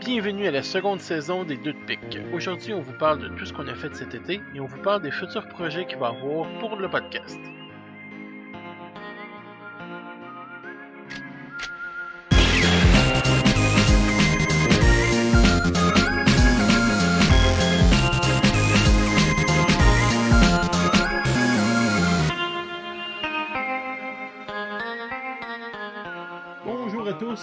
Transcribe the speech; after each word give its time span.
Bienvenue 0.00 0.46
à 0.46 0.50
la 0.50 0.62
seconde 0.62 1.02
saison 1.02 1.44
des 1.44 1.58
Deux 1.58 1.74
de 1.74 1.84
Pique. 1.86 2.18
Aujourd'hui, 2.32 2.72
on 2.72 2.80
vous 2.80 2.94
parle 2.94 3.18
de 3.18 3.28
tout 3.28 3.44
ce 3.44 3.52
qu'on 3.52 3.68
a 3.68 3.74
fait 3.74 3.94
cet 3.94 4.14
été 4.14 4.40
et 4.54 4.60
on 4.60 4.64
vous 4.64 4.80
parle 4.80 5.02
des 5.02 5.10
futurs 5.10 5.46
projets 5.48 5.86
qu'il 5.86 5.98
va 5.98 6.10
y 6.10 6.16
avoir 6.16 6.48
pour 6.58 6.76
le 6.76 6.88
podcast. 6.88 7.38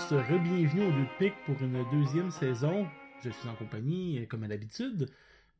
Tous, 0.09 0.15
re-bienvenue 0.15 0.83
au 0.87 0.91
Deux 0.91 1.01
de 1.03 1.07
Pique 1.19 1.33
pour 1.45 1.61
une 1.61 1.83
deuxième 1.91 2.31
saison. 2.31 2.87
Je 3.23 3.29
suis 3.29 3.49
en 3.49 3.55
compagnie, 3.55 4.19
euh, 4.19 4.25
comme 4.25 4.43
à 4.43 4.47
l'habitude, 4.47 5.07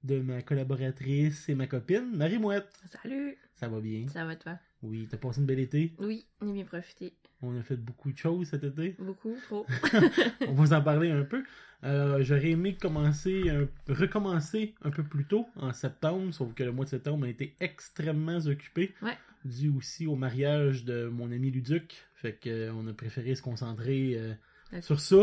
de 0.04 0.20
ma 0.20 0.42
collaboratrice 0.42 1.50
et 1.50 1.56
ma 1.56 1.68
copine, 1.68 2.16
Marie 2.16 2.38
Mouette. 2.38 2.70
Salut, 3.02 3.38
Ça 3.56 3.68
va 3.68 3.80
bien? 3.80 4.08
ça 4.08 4.26
va 4.26 4.36
toi? 4.36 4.60
Oui, 4.84 5.08
t'as 5.10 5.18
passé 5.18 5.40
une 5.42 5.48
belle 5.48 5.60
été? 5.60 5.94
Oui, 6.00 6.26
on 6.42 6.50
a 6.50 6.54
bien 6.54 6.66
profité. 6.66 7.14
On 7.42 7.58
a 7.58 7.64
fait 7.64 7.76
beaucoup 7.78 8.12
de 8.12 8.18
choses 8.18 8.48
cet 8.50 8.64
été. 8.64 8.96
Beaucoup, 9.00 9.36
trop. 9.48 9.66
On 10.42 10.46
va 10.46 10.52
vous 10.54 10.74
en 10.74 10.82
parler 10.82 11.10
un 11.12 11.24
peu. 11.24 11.44
Euh, 11.84 12.24
J'aurais 12.24 12.52
aimé 12.52 12.76
commencer, 12.80 13.50
un- 13.50 13.68
recommencer 13.94 14.76
un 14.84 14.90
peu 14.92 15.04
plus 15.04 15.26
tôt, 15.26 15.48
en 15.56 15.74
septembre, 15.74 16.34
sauf 16.34 16.54
que 16.54 16.64
le 16.64 16.72
mois 16.72 16.86
de 16.86 16.90
septembre 16.92 17.26
a 17.26 17.30
été 17.30 17.56
extrêmement 17.60 18.38
occupé. 18.46 18.94
Ouais. 19.02 19.18
Dû 19.46 19.70
aussi 19.70 20.08
au 20.08 20.16
mariage 20.16 20.84
de 20.84 21.08
mon 21.08 21.32
ami 21.32 21.52
Luduc. 21.52 21.96
Fait 22.16 22.34
que 22.34 22.50
euh, 22.50 22.90
a 22.90 22.94
préféré 22.94 23.36
se 23.36 23.42
concentrer 23.44 24.16
euh. 24.18 24.34
Sur 24.82 25.00
ça 25.00 25.16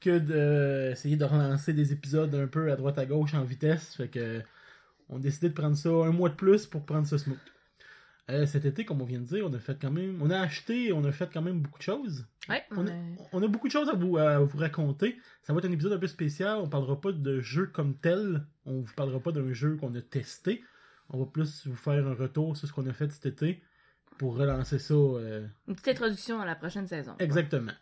que 0.00 0.18
d'essayer 0.18 1.16
de 1.16 1.24
relancer 1.24 1.72
des 1.72 1.92
épisodes 1.92 2.34
un 2.34 2.46
peu 2.46 2.70
à 2.72 2.76
droite 2.76 2.98
à 2.98 3.06
gauche 3.06 3.34
en 3.34 3.44
vitesse. 3.44 3.94
Fait 3.96 4.08
que 4.08 4.40
on 5.08 5.16
a 5.16 5.20
décidé 5.20 5.48
de 5.48 5.54
prendre 5.54 5.76
ça 5.76 5.88
un 5.90 6.12
mois 6.12 6.28
de 6.28 6.34
plus 6.34 6.66
pour 6.66 6.84
prendre 6.86 7.06
ça 7.06 7.18
smooth. 7.18 7.36
Euh, 8.30 8.46
cet 8.46 8.64
été, 8.64 8.84
comme 8.84 9.02
on 9.02 9.04
vient 9.04 9.18
de 9.18 9.24
dire, 9.24 9.44
on 9.44 9.52
a 9.52 9.58
fait 9.58 9.76
quand 9.80 9.90
même. 9.90 10.22
On 10.22 10.30
a 10.30 10.38
acheté 10.38 10.88
et 10.88 10.92
on 10.92 11.04
a 11.04 11.10
fait 11.10 11.28
quand 11.32 11.42
même 11.42 11.60
beaucoup 11.60 11.78
de 11.78 11.82
choses. 11.82 12.26
Ouais, 12.48 12.62
On 12.70 12.84
on 12.84 12.86
a, 12.86 12.92
a- 12.92 12.94
on 13.32 13.42
a 13.42 13.48
beaucoup 13.48 13.66
de 13.66 13.72
choses 13.72 13.88
à 13.88 13.94
vous, 13.94 14.18
à 14.18 14.38
vous 14.38 14.56
raconter. 14.56 15.18
Ça 15.42 15.52
va 15.52 15.58
être 15.58 15.64
un 15.64 15.72
épisode 15.72 15.92
un 15.94 15.98
peu 15.98 16.06
spécial. 16.06 16.58
On 16.58 16.68
parlera 16.68 17.00
pas 17.00 17.10
de 17.10 17.40
jeu 17.40 17.66
comme 17.66 17.96
tel. 17.96 18.46
On 18.66 18.82
vous 18.82 18.94
parlera 18.94 19.18
pas 19.18 19.32
d'un 19.32 19.52
jeu 19.52 19.76
qu'on 19.76 19.92
a 19.96 20.00
testé. 20.00 20.62
On 21.08 21.18
va 21.18 21.26
plus 21.26 21.66
vous 21.66 21.74
faire 21.74 22.06
un 22.06 22.14
retour 22.14 22.56
sur 22.56 22.68
ce 22.68 22.72
qu'on 22.72 22.86
a 22.86 22.92
fait 22.92 23.10
cet 23.10 23.26
été 23.26 23.60
pour 24.16 24.36
relancer 24.36 24.78
ça. 24.78 24.94
euh, 24.94 25.44
une 25.66 25.74
petite 25.74 25.88
introduction 25.88 26.40
à 26.40 26.46
la 26.46 26.54
prochaine 26.54 26.86
saison. 26.86 27.16
exactement. 27.18 27.72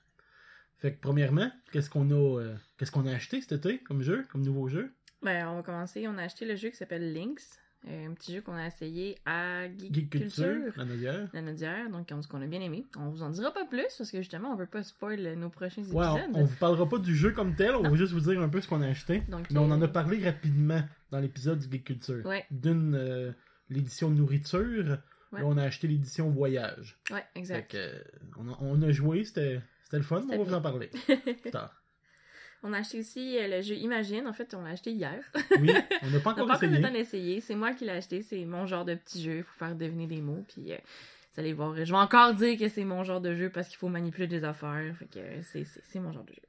Fait 0.78 0.92
que 0.94 1.00
premièrement, 1.00 1.50
qu'est-ce 1.72 1.90
qu'on 1.90 2.10
a, 2.10 2.40
euh, 2.40 2.54
qu'est-ce 2.78 2.92
qu'on 2.92 3.06
a 3.06 3.12
acheté 3.12 3.40
cet 3.40 3.52
été 3.64 3.78
comme 3.78 4.02
jeu, 4.02 4.24
comme 4.30 4.42
nouveau 4.42 4.68
jeu? 4.68 4.92
Ben, 5.22 5.48
on 5.48 5.56
va 5.56 5.62
commencer. 5.62 6.06
On 6.06 6.16
a 6.18 6.22
acheté 6.22 6.44
le 6.46 6.54
jeu 6.54 6.68
qui 6.70 6.76
s'appelle 6.76 7.12
Lynx, 7.12 7.58
euh, 7.88 8.06
un 8.06 8.14
petit 8.14 8.32
jeu 8.34 8.40
qu'on 8.42 8.54
a 8.54 8.66
essayé 8.66 9.18
à 9.26 9.66
Geek, 9.66 9.92
Geek 9.92 10.10
Culture, 10.10 10.44
Culture. 10.44 10.74
la 11.32 11.42
Nodière, 11.42 11.90
donc 11.90 12.08
qu'on 12.28 12.42
a 12.42 12.46
bien 12.46 12.60
aimé. 12.60 12.86
On 12.96 13.08
vous 13.10 13.22
en 13.22 13.30
dira 13.30 13.52
pas 13.52 13.64
plus 13.64 13.86
parce 13.98 14.10
que 14.10 14.18
justement 14.18 14.52
on 14.52 14.56
veut 14.56 14.66
pas 14.66 14.84
spoil 14.84 15.34
nos 15.34 15.48
prochains 15.50 15.82
Ouais, 15.82 16.06
on, 16.06 16.16
épisodes. 16.16 16.30
on 16.34 16.44
vous 16.44 16.56
parlera 16.56 16.88
pas 16.88 16.98
du 16.98 17.16
jeu 17.16 17.32
comme 17.32 17.56
tel. 17.56 17.74
On 17.74 17.82
va 17.82 17.96
juste 17.96 18.12
vous 18.12 18.20
dire 18.20 18.40
un 18.40 18.48
peu 18.48 18.60
ce 18.60 18.68
qu'on 18.68 18.82
a 18.82 18.86
acheté. 18.86 19.22
Donc, 19.28 19.50
Mais 19.50 19.58
on 19.58 19.70
en 19.72 19.80
euh, 19.82 19.84
a 19.84 19.88
parlé 19.88 20.24
rapidement 20.24 20.82
dans 21.10 21.18
l'épisode 21.18 21.58
du 21.58 21.68
Geek 21.68 21.84
Culture. 21.84 22.24
Ouais. 22.24 22.44
D'une 22.52 22.94
euh, 22.94 23.32
l'édition 23.68 24.10
nourriture. 24.10 24.98
Ouais. 25.32 25.40
Là, 25.40 25.46
on 25.46 25.56
a 25.58 25.64
acheté 25.64 25.88
l'édition 25.88 26.30
voyage. 26.30 26.98
Ouais, 27.10 27.24
Fait 27.34 27.38
exact. 27.40 27.72
que, 27.72 27.76
euh, 27.76 28.02
on, 28.38 28.48
a, 28.48 28.58
on 28.60 28.80
a 28.82 28.92
joué, 28.92 29.24
c'était 29.24 29.60
c'était 29.88 29.96
le 29.98 30.02
fun, 30.04 30.22
on 30.30 30.36
va 30.38 30.44
vous 30.44 30.54
en 30.54 30.60
parler 30.60 30.88
plus 31.42 31.50
tard. 31.50 31.82
on 32.62 32.72
a 32.72 32.78
acheté 32.78 33.00
aussi 33.00 33.38
euh, 33.38 33.48
le 33.48 33.62
jeu 33.62 33.74
Imagine. 33.76 34.26
En 34.26 34.32
fait, 34.32 34.52
on 34.54 34.62
l'a 34.62 34.70
acheté 34.70 34.92
hier. 34.92 35.22
Oui, 35.60 35.70
on 36.02 36.10
n'a 36.10 36.20
pas 36.20 36.32
On 36.32 36.36
n'a 36.36 36.42
encore 36.42 36.46
pas 36.46 36.54
encore 36.56 36.62
eu 36.62 36.66
essayé. 36.66 36.76
le 36.76 36.82
temps 36.82 36.92
d'essayer. 36.92 37.40
C'est 37.40 37.54
moi 37.54 37.72
qui 37.72 37.84
l'ai 37.84 37.92
acheté. 37.92 38.22
C'est 38.22 38.44
mon 38.44 38.66
genre 38.66 38.84
de 38.84 38.94
petit 38.94 39.22
jeu. 39.22 39.38
Il 39.38 39.42
faut 39.44 39.58
faire 39.58 39.74
deviner 39.74 40.06
des 40.06 40.20
mots. 40.20 40.44
Puis, 40.48 40.72
euh, 40.72 40.76
vous 41.34 41.40
allez 41.40 41.52
voir. 41.54 41.74
Je 41.76 41.84
vais 41.90 41.98
encore 41.98 42.34
dire 42.34 42.58
que 42.58 42.68
c'est 42.68 42.84
mon 42.84 43.02
genre 43.04 43.20
de 43.20 43.34
jeu 43.34 43.48
parce 43.50 43.68
qu'il 43.68 43.78
faut 43.78 43.88
manipuler 43.88 44.26
des 44.26 44.44
affaires. 44.44 44.94
Fait 44.98 45.06
que 45.06 45.18
euh, 45.18 45.42
c'est- 45.42 45.98
mon 46.00 46.12
genre 46.12 46.24
de 46.24 46.32
jeu. 46.34 46.42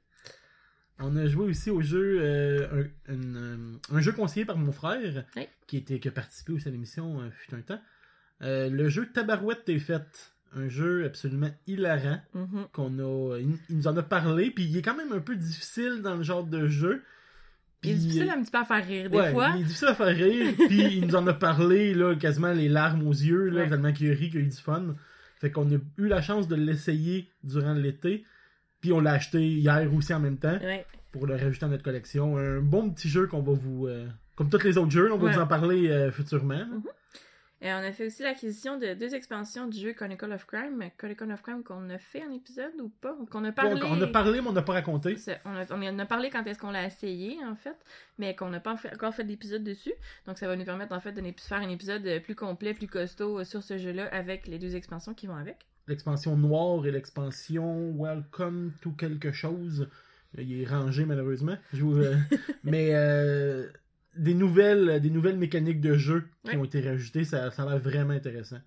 On 1.02 1.16
a 1.16 1.26
joué 1.26 1.46
aussi 1.46 1.70
au 1.70 1.80
jeu, 1.80 2.18
euh, 2.20 2.84
un, 3.08 4.00
jeu 4.02 4.12
conseillé 4.12 4.44
par 4.44 4.58
mon 4.58 4.70
frère, 4.70 5.24
Oui. 5.34 5.48
qui, 5.66 5.78
était, 5.78 5.98
qui 5.98 6.08
a 6.08 6.10
participé 6.10 6.52
aussi 6.52 6.68
à 6.68 6.70
l'émission 6.70 7.22
euh, 7.22 7.30
fut 7.30 7.54
un 7.54 7.62
temps. 7.62 7.80
Le 8.40 8.88
jeu 8.90 9.06
Tabarouette 9.10 9.64
t'es 9.64 9.78
faite. 9.78 10.34
Un 10.56 10.68
jeu 10.68 11.04
absolument 11.04 11.50
hilarant. 11.66 12.20
Mhm. 12.34 12.66
qu'on 12.72 12.98
a. 12.98 13.38
Il, 13.38 13.56
il 13.68 13.76
nous 13.76 13.86
en 13.86 13.96
a 13.96 14.02
parlé, 14.02 14.50
puis 14.50 14.64
il 14.64 14.76
est 14.76 14.82
quand 14.82 14.96
même 14.96 15.12
un 15.12 15.20
peu 15.20 15.36
difficile 15.36 16.00
dans 16.02 16.16
le 16.16 16.22
genre 16.22 16.44
de 16.44 16.66
jeu. 16.66 17.02
Il 17.82 17.90
est 17.90 17.92
Puis, 17.94 18.00
difficile 18.02 18.30
un 18.30 18.42
petit 18.42 18.50
peu 18.50 18.58
à 18.58 18.64
faire 18.64 18.84
rire 18.86 19.08
des 19.08 19.16
ouais, 19.16 19.30
fois. 19.32 19.52
Il 19.56 19.62
est 19.62 19.64
difficile 19.64 19.88
à 19.88 19.94
faire 19.94 20.14
rire, 20.14 20.54
puis 20.68 20.96
il 20.98 21.06
nous 21.06 21.16
en 21.16 21.26
a 21.26 21.32
parlé, 21.32 21.94
là, 21.94 22.14
quasiment 22.14 22.52
les 22.52 22.68
larmes 22.68 23.06
aux 23.06 23.12
yeux, 23.12 23.48
là, 23.48 23.62
Ouais. 23.62 23.68
tellement 23.70 23.92
qu'il 23.92 24.10
a 24.10 24.14
ri, 24.14 24.28
qu'il 24.28 24.40
a 24.40 24.42
eu 24.42 24.46
du 24.48 24.56
fun. 24.56 24.96
Fait 25.40 25.50
qu'on 25.50 25.66
a 25.72 25.78
eu 25.96 26.06
la 26.08 26.20
chance 26.20 26.46
de 26.48 26.56
l'essayer 26.56 27.30
durant 27.42 27.72
l'été, 27.72 28.24
puis 28.82 28.92
on 28.92 29.00
l'a 29.00 29.12
acheté 29.12 29.46
hier 29.46 29.88
aussi 29.94 30.12
en 30.12 30.20
même 30.20 30.36
temps, 30.36 30.58
Ouais. 30.60 30.84
pour 31.12 31.26
le 31.26 31.34
rajouter 31.36 31.64
à 31.64 31.68
notre 31.68 31.82
collection. 31.84 32.36
Un 32.36 32.60
bon 32.60 32.90
petit 32.90 33.08
jeu 33.08 33.26
qu'on 33.26 33.40
va 33.40 33.52
vous... 33.52 33.86
euh, 33.86 34.06
comme 34.36 34.50
tous 34.50 34.62
les 34.64 34.76
autres 34.76 34.90
jeux, 34.90 35.10
on 35.12 35.16
va 35.18 35.32
vous 35.32 35.38
en 35.38 35.46
parler 35.46 35.88
euh, 35.90 36.10
futurement. 36.12 36.64
Et 37.62 37.70
on 37.70 37.76
a 37.76 37.92
fait 37.92 38.06
aussi 38.06 38.22
l'acquisition 38.22 38.78
de 38.78 38.94
deux 38.94 39.14
expansions 39.14 39.66
du 39.68 39.78
jeu 39.78 39.92
Chronicle 39.92 40.32
of 40.32 40.46
Crime. 40.46 40.82
Chronicle 40.96 41.30
of 41.30 41.42
Crime 41.42 41.62
qu'on 41.62 41.90
a 41.90 41.98
fait 41.98 42.24
en 42.24 42.30
épisode 42.32 42.72
ou 42.80 42.88
pas? 42.88 43.14
Qu'on 43.30 43.44
a 43.44 43.52
parlé. 43.52 43.78
On 43.84 44.00
a 44.00 44.06
parlé, 44.06 44.40
mais 44.40 44.48
on 44.48 44.52
n'a 44.52 44.62
pas 44.62 44.72
raconté. 44.72 45.16
On, 45.44 45.50
a, 45.54 45.64
on 45.70 45.82
en 45.82 45.98
a 45.98 46.06
parlé 46.06 46.30
quand 46.30 46.42
est-ce 46.46 46.58
qu'on 46.58 46.70
l'a 46.70 46.86
essayé, 46.86 47.36
en 47.44 47.54
fait, 47.56 47.76
mais 48.18 48.34
qu'on 48.34 48.48
n'a 48.48 48.60
pas 48.60 48.76
encore 48.94 49.14
fait 49.14 49.24
d'épisode 49.24 49.62
dessus. 49.62 49.92
Donc, 50.26 50.38
ça 50.38 50.46
va 50.46 50.56
nous 50.56 50.64
permettre, 50.64 50.94
en 50.94 51.00
fait, 51.00 51.12
de 51.12 51.20
faire 51.38 51.58
un 51.58 51.68
épisode 51.68 52.06
euh, 52.06 52.18
plus 52.18 52.34
complet, 52.34 52.72
plus 52.72 52.86
costaud 52.88 53.40
euh, 53.40 53.44
sur 53.44 53.62
ce 53.62 53.76
jeu-là 53.76 54.08
avec 54.10 54.46
les 54.46 54.58
deux 54.58 54.74
expansions 54.74 55.12
qui 55.12 55.26
vont 55.26 55.36
avec. 55.36 55.56
l'expansion 55.86 56.38
noire 56.38 56.86
et 56.86 56.90
l'expansion 56.90 57.92
Welcome 57.98 58.72
to 58.80 58.90
quelque 58.92 59.32
chose. 59.32 59.86
Il 60.38 60.62
est 60.62 60.66
rangé 60.66 61.04
malheureusement. 61.04 61.56
Je 61.74 61.82
vous- 61.82 61.98
euh, 61.98 62.16
mais 62.64 62.90
euh, 62.94 63.66
des 64.16 64.34
nouvelles 64.34 65.00
des 65.00 65.10
nouvelles 65.10 65.38
mécaniques 65.38 65.80
de 65.80 65.94
jeu 65.94 66.24
qui 66.44 66.50
Ouais. 66.52 66.56
ont 66.56 66.64
été 66.64 66.80
rajoutées, 66.80 67.24
ça, 67.24 67.50
ça 67.50 67.62
a 67.62 67.66
l'air 67.70 67.78
vraiment 67.78 68.12
intéressant. 68.14 68.58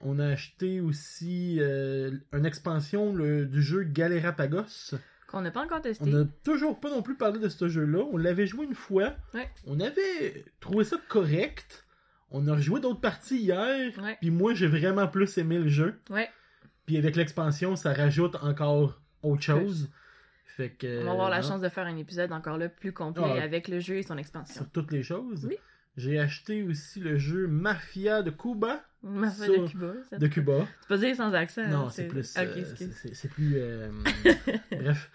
On 0.00 0.18
a 0.18 0.26
acheté 0.26 0.80
aussi 0.80 1.56
euh, 1.60 2.10
une 2.32 2.44
expansion 2.46 3.14
le- 3.14 3.46
du 3.46 3.62
jeu 3.62 3.82
Galerapagos. 3.84 4.94
Qu'on 5.28 5.40
n'a 5.40 5.50
pas 5.50 5.64
encore 5.64 5.80
testé. 5.82 6.04
On 6.04 6.06
n'a 6.08 6.24
toujours 6.44 6.78
pas 6.78 6.90
non 6.90 7.02
plus 7.02 7.16
parlé 7.16 7.38
de 7.40 7.48
ce 7.48 7.68
jeu-là. 7.68 8.04
On 8.12 8.16
l'avait 8.16 8.46
joué 8.46 8.66
une 8.66 8.74
fois. 8.74 9.16
Ouais. 9.34 9.48
On 9.66 9.80
avait 9.80 10.44
trouvé 10.60 10.84
ça 10.84 10.98
correct. 11.08 11.84
On 12.30 12.46
a 12.48 12.54
rejoué 12.54 12.80
d'autres 12.80 13.00
parties 13.00 13.38
hier. 13.38 13.92
Ouais. 14.02 14.16
Puis 14.20 14.30
moi, 14.30 14.54
j'ai 14.54 14.66
vraiment 14.66 15.08
plus 15.08 15.36
aimé 15.38 15.58
le 15.58 15.68
jeu. 15.68 15.94
Puis 16.84 16.96
avec 16.98 17.16
l'expansion, 17.16 17.74
ça 17.74 17.92
rajoute 17.92 18.36
encore 18.42 19.00
autre 19.22 19.42
chose. 19.42 19.90
Fait 20.46 20.70
que. 20.70 21.02
On 21.02 21.04
va 21.04 21.10
avoir 21.12 21.28
la 21.30 21.40
non, 21.42 21.48
chance 21.48 21.60
de 21.60 21.68
faire 21.68 21.86
un 21.86 21.96
épisode 21.96 22.32
encore 22.32 22.56
là 22.56 22.68
plus 22.68 22.92
complet 22.92 23.24
Ah. 23.38 23.42
avec 23.42 23.68
le 23.68 23.80
jeu 23.80 23.96
et 23.96 24.02
son 24.02 24.16
expansion. 24.16 24.54
Sur 24.54 24.70
toutes 24.70 24.90
les 24.92 25.02
choses. 25.02 25.46
Oui. 25.48 25.56
J'ai 25.96 26.18
acheté 26.18 26.62
aussi 26.62 27.00
le 27.00 27.18
jeu 27.18 27.46
Mafia 27.46 28.22
de 28.22 28.30
Cuba. 28.30 28.82
Ma 29.02 29.30
fait 29.30 29.46
Ça, 29.46 29.58
de 29.58 29.66
Cuba. 29.66 29.92
ça. 30.10 30.18
De 30.18 30.26
Cuba. 30.26 30.66
C'est 30.82 30.88
pas 30.88 30.98
dire 30.98 31.16
sans 31.16 31.32
accent. 31.34 31.66
Non, 31.68 31.86
hein, 31.86 31.90
c'est 31.90 32.06
plus. 32.06 32.34
Euh, 32.36 32.64
c'est 33.12 33.28
plus. 33.28 33.54
euh, 33.56 33.88
bref. 34.72 35.10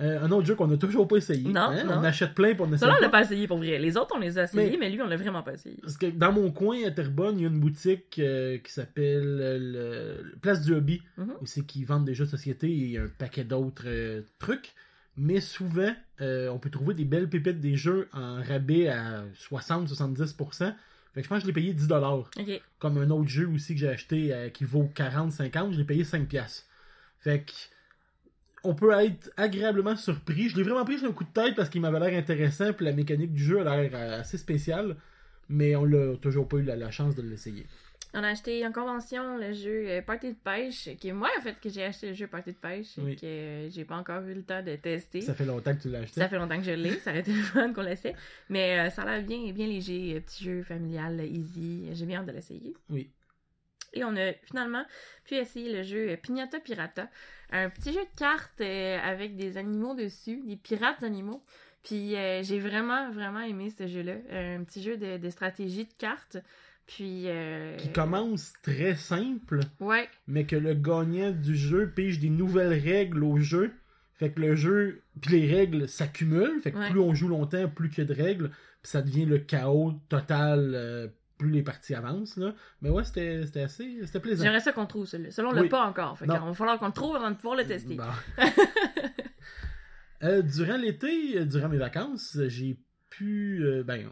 Euh, 0.00 0.22
un 0.22 0.30
autre 0.30 0.46
jeu 0.46 0.54
qu'on 0.54 0.68
n'a 0.68 0.76
toujours 0.76 1.08
pas 1.08 1.16
essayé. 1.16 1.48
Non, 1.48 1.60
hein? 1.60 1.84
non. 1.84 1.94
On 1.98 2.04
achète 2.04 2.34
plein 2.34 2.54
pour 2.54 2.68
ne 2.68 2.76
là, 2.76 2.94
on 2.96 3.00
l'a 3.00 3.08
pas 3.08 3.22
essayé 3.22 3.48
pour 3.48 3.58
vrai. 3.58 3.78
Les 3.78 3.96
autres, 3.96 4.14
on 4.14 4.20
les 4.20 4.38
a 4.38 4.44
essayés, 4.44 4.70
Mais- 4.70 4.76
mais, 4.76 4.90
lui, 4.90 5.02
on 5.02 5.06
l'a 5.08 5.16
vraiment 5.16 5.42
pas 5.42 5.54
essayé. 5.54 5.76
Parce 5.82 5.96
que 5.96 6.06
dans 6.06 6.32
mon 6.32 6.52
coin 6.52 6.84
à 6.86 6.90
Terrebonne, 6.92 7.38
il 7.38 7.42
y 7.42 7.44
a 7.44 7.48
une 7.48 7.58
boutique 7.58 8.18
euh, 8.20 8.58
qui 8.58 8.72
s'appelle 8.72 9.38
euh, 9.40 10.20
le, 10.22 10.38
Place 10.40 10.62
du 10.62 10.72
Hobby. 10.74 11.02
Mhm. 11.16 11.32
où 11.40 11.46
c'est 11.46 11.62
qu'ils 11.64 11.84
vendent 11.84 12.04
des 12.04 12.14
jeux 12.14 12.26
de 12.26 12.30
société 12.30 12.92
et 12.92 12.98
un 12.98 13.08
paquet 13.08 13.42
d'autres 13.44 13.84
euh, 13.86 14.22
trucs. 14.38 14.74
Mais 15.16 15.40
souvent, 15.40 15.92
on 16.20 16.58
peut 16.60 16.70
trouver 16.70 16.94
des 16.94 17.04
belles 17.04 17.28
pépites 17.28 17.58
des 17.58 17.74
jeux 17.74 18.08
en 18.12 18.40
rabais 18.40 18.86
à 18.86 19.24
60-70%. 19.50 20.72
Fait 21.12 21.20
que 21.20 21.24
je 21.24 21.28
pense 21.28 21.38
que 21.38 21.42
je 21.42 21.46
l'ai 21.48 21.52
payé 21.52 21.74
10$. 21.74 22.24
Ok. 22.38 22.62
Comme 22.78 22.98
un 22.98 23.10
autre 23.10 23.28
jeu 23.28 23.48
aussi 23.48 23.74
que 23.74 23.80
j'ai 23.80 23.88
acheté 23.88 24.50
qui 24.54 24.62
vaut 24.62 24.88
40-50$, 24.94 25.72
je 25.72 25.78
l'ai 25.78 25.84
payé 25.84 26.04
5$. 26.04 26.62
Fait 27.18 27.40
que 27.40 27.52
on 28.64 28.74
peut 28.74 28.92
être 28.92 29.30
agréablement 29.36 29.96
surpris. 29.96 30.48
Je 30.48 30.56
l'ai 30.56 30.62
vraiment 30.62 30.84
pris 30.84 30.98
sur 30.98 31.08
un 31.08 31.12
coup 31.12 31.24
de 31.24 31.30
tête 31.32 31.54
parce 31.54 31.68
qu'il 31.68 31.80
m'avait 31.80 32.00
l'air 32.00 32.18
intéressant, 32.18 32.72
puis 32.72 32.84
la 32.84 32.92
mécanique 32.92 33.32
du 33.32 33.42
jeu 33.44 33.60
a 33.66 33.76
l'air 33.82 33.90
euh, 33.94 34.20
assez 34.20 34.38
spéciale. 34.38 34.96
Mais 35.48 35.76
on 35.76 35.84
l'a 35.84 36.16
toujours 36.16 36.46
pas 36.46 36.58
eu 36.58 36.62
la, 36.62 36.76
la 36.76 36.90
chance 36.90 37.14
de 37.14 37.22
l'essayer. 37.22 37.66
On 38.14 38.22
a 38.22 38.28
acheté 38.28 38.66
en 38.66 38.72
convention 38.72 39.36
le 39.38 39.52
jeu 39.52 39.84
euh, 39.88 40.02
Party 40.02 40.30
de 40.30 40.36
pêche, 40.42 40.88
qui 40.98 41.08
est 41.08 41.12
moi, 41.12 41.28
en 41.38 41.42
fait, 41.42 41.56
que 41.60 41.68
j'ai 41.68 41.84
acheté 41.84 42.08
le 42.08 42.14
jeu 42.14 42.26
Party 42.26 42.52
de 42.52 42.56
pêche, 42.56 42.88
Oui. 42.98 43.12
et 43.12 43.16
que 43.16 43.68
j'ai 43.74 43.84
pas 43.84 43.96
encore 43.96 44.22
eu 44.22 44.34
le 44.34 44.42
temps 44.42 44.62
de 44.62 44.76
tester. 44.76 45.20
Ça 45.20 45.34
fait 45.34 45.44
longtemps 45.44 45.74
que 45.76 45.82
tu 45.82 45.90
l'as 45.90 46.00
acheté. 46.00 46.20
Ça 46.20 46.28
fait 46.28 46.38
longtemps 46.38 46.56
que 46.58 46.64
je 46.64 46.70
l'ai, 46.72 46.92
ça 46.98 47.10
aurait 47.10 47.20
été 47.20 47.32
le 47.34 47.42
fun 47.42 47.72
qu'on 47.72 47.82
l'essaie. 47.82 48.14
Mais 48.48 48.78
euh, 48.78 48.90
ça 48.90 49.02
a 49.02 49.16
l'air 49.18 49.22
bien, 49.26 49.52
bien 49.52 49.66
léger, 49.66 50.20
petit 50.20 50.44
jeu 50.44 50.62
familial, 50.62 51.20
easy. 51.20 51.88
J'ai 51.92 52.06
bien 52.06 52.20
hâte 52.20 52.26
de 52.26 52.32
l'essayer. 52.32 52.74
Oui. 52.90 53.10
Et 53.92 54.04
on 54.04 54.14
a 54.16 54.32
finalement 54.44 54.84
pu 55.24 55.34
essayer 55.36 55.72
le 55.74 55.82
jeu 55.82 56.16
Pignata 56.22 56.60
Pirata, 56.60 57.08
un 57.50 57.70
petit 57.70 57.92
jeu 57.92 58.00
de 58.00 58.18
cartes 58.18 58.60
euh, 58.60 58.98
avec 59.02 59.36
des 59.36 59.56
animaux 59.56 59.94
dessus, 59.94 60.42
des 60.46 60.56
pirates 60.56 61.02
animaux. 61.02 61.42
Puis 61.84 62.16
euh, 62.16 62.42
j'ai 62.42 62.58
vraiment, 62.58 63.10
vraiment 63.10 63.40
aimé 63.40 63.70
ce 63.76 63.86
jeu-là. 63.86 64.14
Un 64.30 64.64
petit 64.64 64.82
jeu 64.82 64.96
de, 64.96 65.16
de 65.16 65.30
stratégie 65.30 65.84
de 65.84 65.92
cartes. 65.98 66.38
Puis. 66.86 67.24
euh, 67.26 67.76
Qui 67.76 67.92
commence 67.92 68.52
très 68.62 68.94
simple, 68.94 69.60
Ouais, 69.80 70.08
mais 70.26 70.44
que 70.44 70.56
le 70.56 70.74
gagnant 70.74 71.30
du 71.30 71.54
jeu 71.56 71.90
pige 71.94 72.18
des 72.18 72.30
nouvelles 72.30 72.72
règles 72.78 73.22
au 73.24 73.38
jeu. 73.38 73.72
Fait 74.14 74.32
que 74.32 74.40
le 74.40 74.56
jeu, 74.56 75.02
puis 75.20 75.38
les 75.40 75.54
règles 75.54 75.88
s'accumulent. 75.88 76.60
Fait 76.60 76.72
que 76.72 76.78
Ouais. 76.78 76.90
plus 76.90 76.98
on 76.98 77.14
joue 77.14 77.28
longtemps, 77.28 77.68
plus 77.68 77.88
qu'il 77.88 77.98
y 77.98 78.10
a 78.10 78.14
de 78.14 78.20
règles. 78.20 78.48
Puis 78.82 78.90
ça 78.90 79.00
devient 79.02 79.26
le 79.26 79.38
chaos 79.38 79.92
total, 80.08 80.72
euh, 80.74 81.06
plus 81.38 81.50
les 81.50 81.62
parties 81.62 81.94
avancent. 81.94 82.36
Là. 82.36 82.52
Mais 82.82 82.90
ouais, 82.90 83.04
c'était 83.04 83.62
assez. 83.62 83.98
C'était 84.04 84.20
plaisant. 84.20 84.42
j'aimerais 84.44 84.60
ça 84.60 84.72
qu'on 84.72 84.82
le 84.82 84.88
trouve 84.88 85.06
celui-là. 85.06 85.30
Celui-là, 85.30 85.52
on 85.52 85.56
l'a 85.56 85.62
Oui. 85.62 85.68
pas 85.68 85.84
encore. 85.86 86.18
Fait 86.18 86.26
qu'on 86.26 86.38
va 86.38 86.54
falloir 86.54 86.78
qu'on 86.78 86.86
le 86.88 86.92
trouve 86.92 87.16
avant 87.16 87.30
de 87.30 87.36
pouvoir 87.36 87.56
le 87.56 87.64
tester. 87.64 87.94
Bon. 87.96 88.04
Euh, 90.24 90.42
durant 90.42 90.76
l'été, 90.76 91.38
euh, 91.38 91.44
durant 91.44 91.68
mes 91.68 91.76
vacances, 91.76 92.36
euh, 92.36 92.48
j'ai 92.48 92.76
pu. 93.08 93.60
euh, 93.64 93.84
ben, 93.84 94.08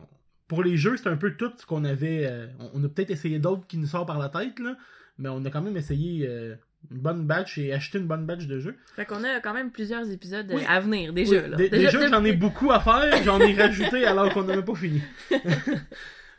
pour 0.47 0.63
les 0.63 0.77
jeux, 0.77 0.97
c'est 0.97 1.09
un 1.09 1.17
peu 1.17 1.33
tout 1.37 1.51
ce 1.57 1.67
qu'on 1.67 1.85
avait. 1.85 2.27
euh, 2.31 2.47
on, 2.73 2.85
a 2.85 2.89
peut-être 2.89 3.11
essayé 3.11 3.41
d'autres 3.41 3.67
qui 3.67 3.77
nous 3.77 3.89
sortent 3.89 4.07
par 4.07 4.19
la 4.21 4.29
tête, 4.29 4.61
là, 4.61 4.77
mais 5.19 5.29
on 5.29 5.45
a 5.45 5.51
quand 5.51 5.63
même 5.63 5.77
essayé 5.77 6.25
euh, 6.29 6.55
une 6.93 6.99
bonne 6.99 7.27
batch 7.27 7.59
et 7.59 7.73
acheté 7.73 7.99
une 7.99 8.07
bonne 8.07 8.25
batch 8.25 8.47
de 8.47 8.61
jeux. 8.61 8.77
Fait 8.95 9.05
qu'on 9.05 9.25
a 9.25 9.41
quand 9.41 9.53
même 9.53 9.73
plusieurs 9.73 10.09
épisodes 10.09 10.47
Oui. 10.55 10.63
à 10.69 10.79
venir. 10.79 11.13
Oui, 11.13 11.25
là. 11.29 11.57
dé- 11.57 11.71
Déjà- 11.71 11.99
déjà, 11.99 12.07
j'en 12.09 12.25
ai 12.25 12.35
beaucoup 12.35 12.71
à 12.71 12.79
faire, 12.79 13.25
j'en 13.25 13.41
ai 13.41 13.53
rajouté 13.61 14.05
alors 14.05 14.33
qu'on 14.33 14.45
n'avait 14.45 14.63
pas 14.65 14.77
fini. 14.77 15.03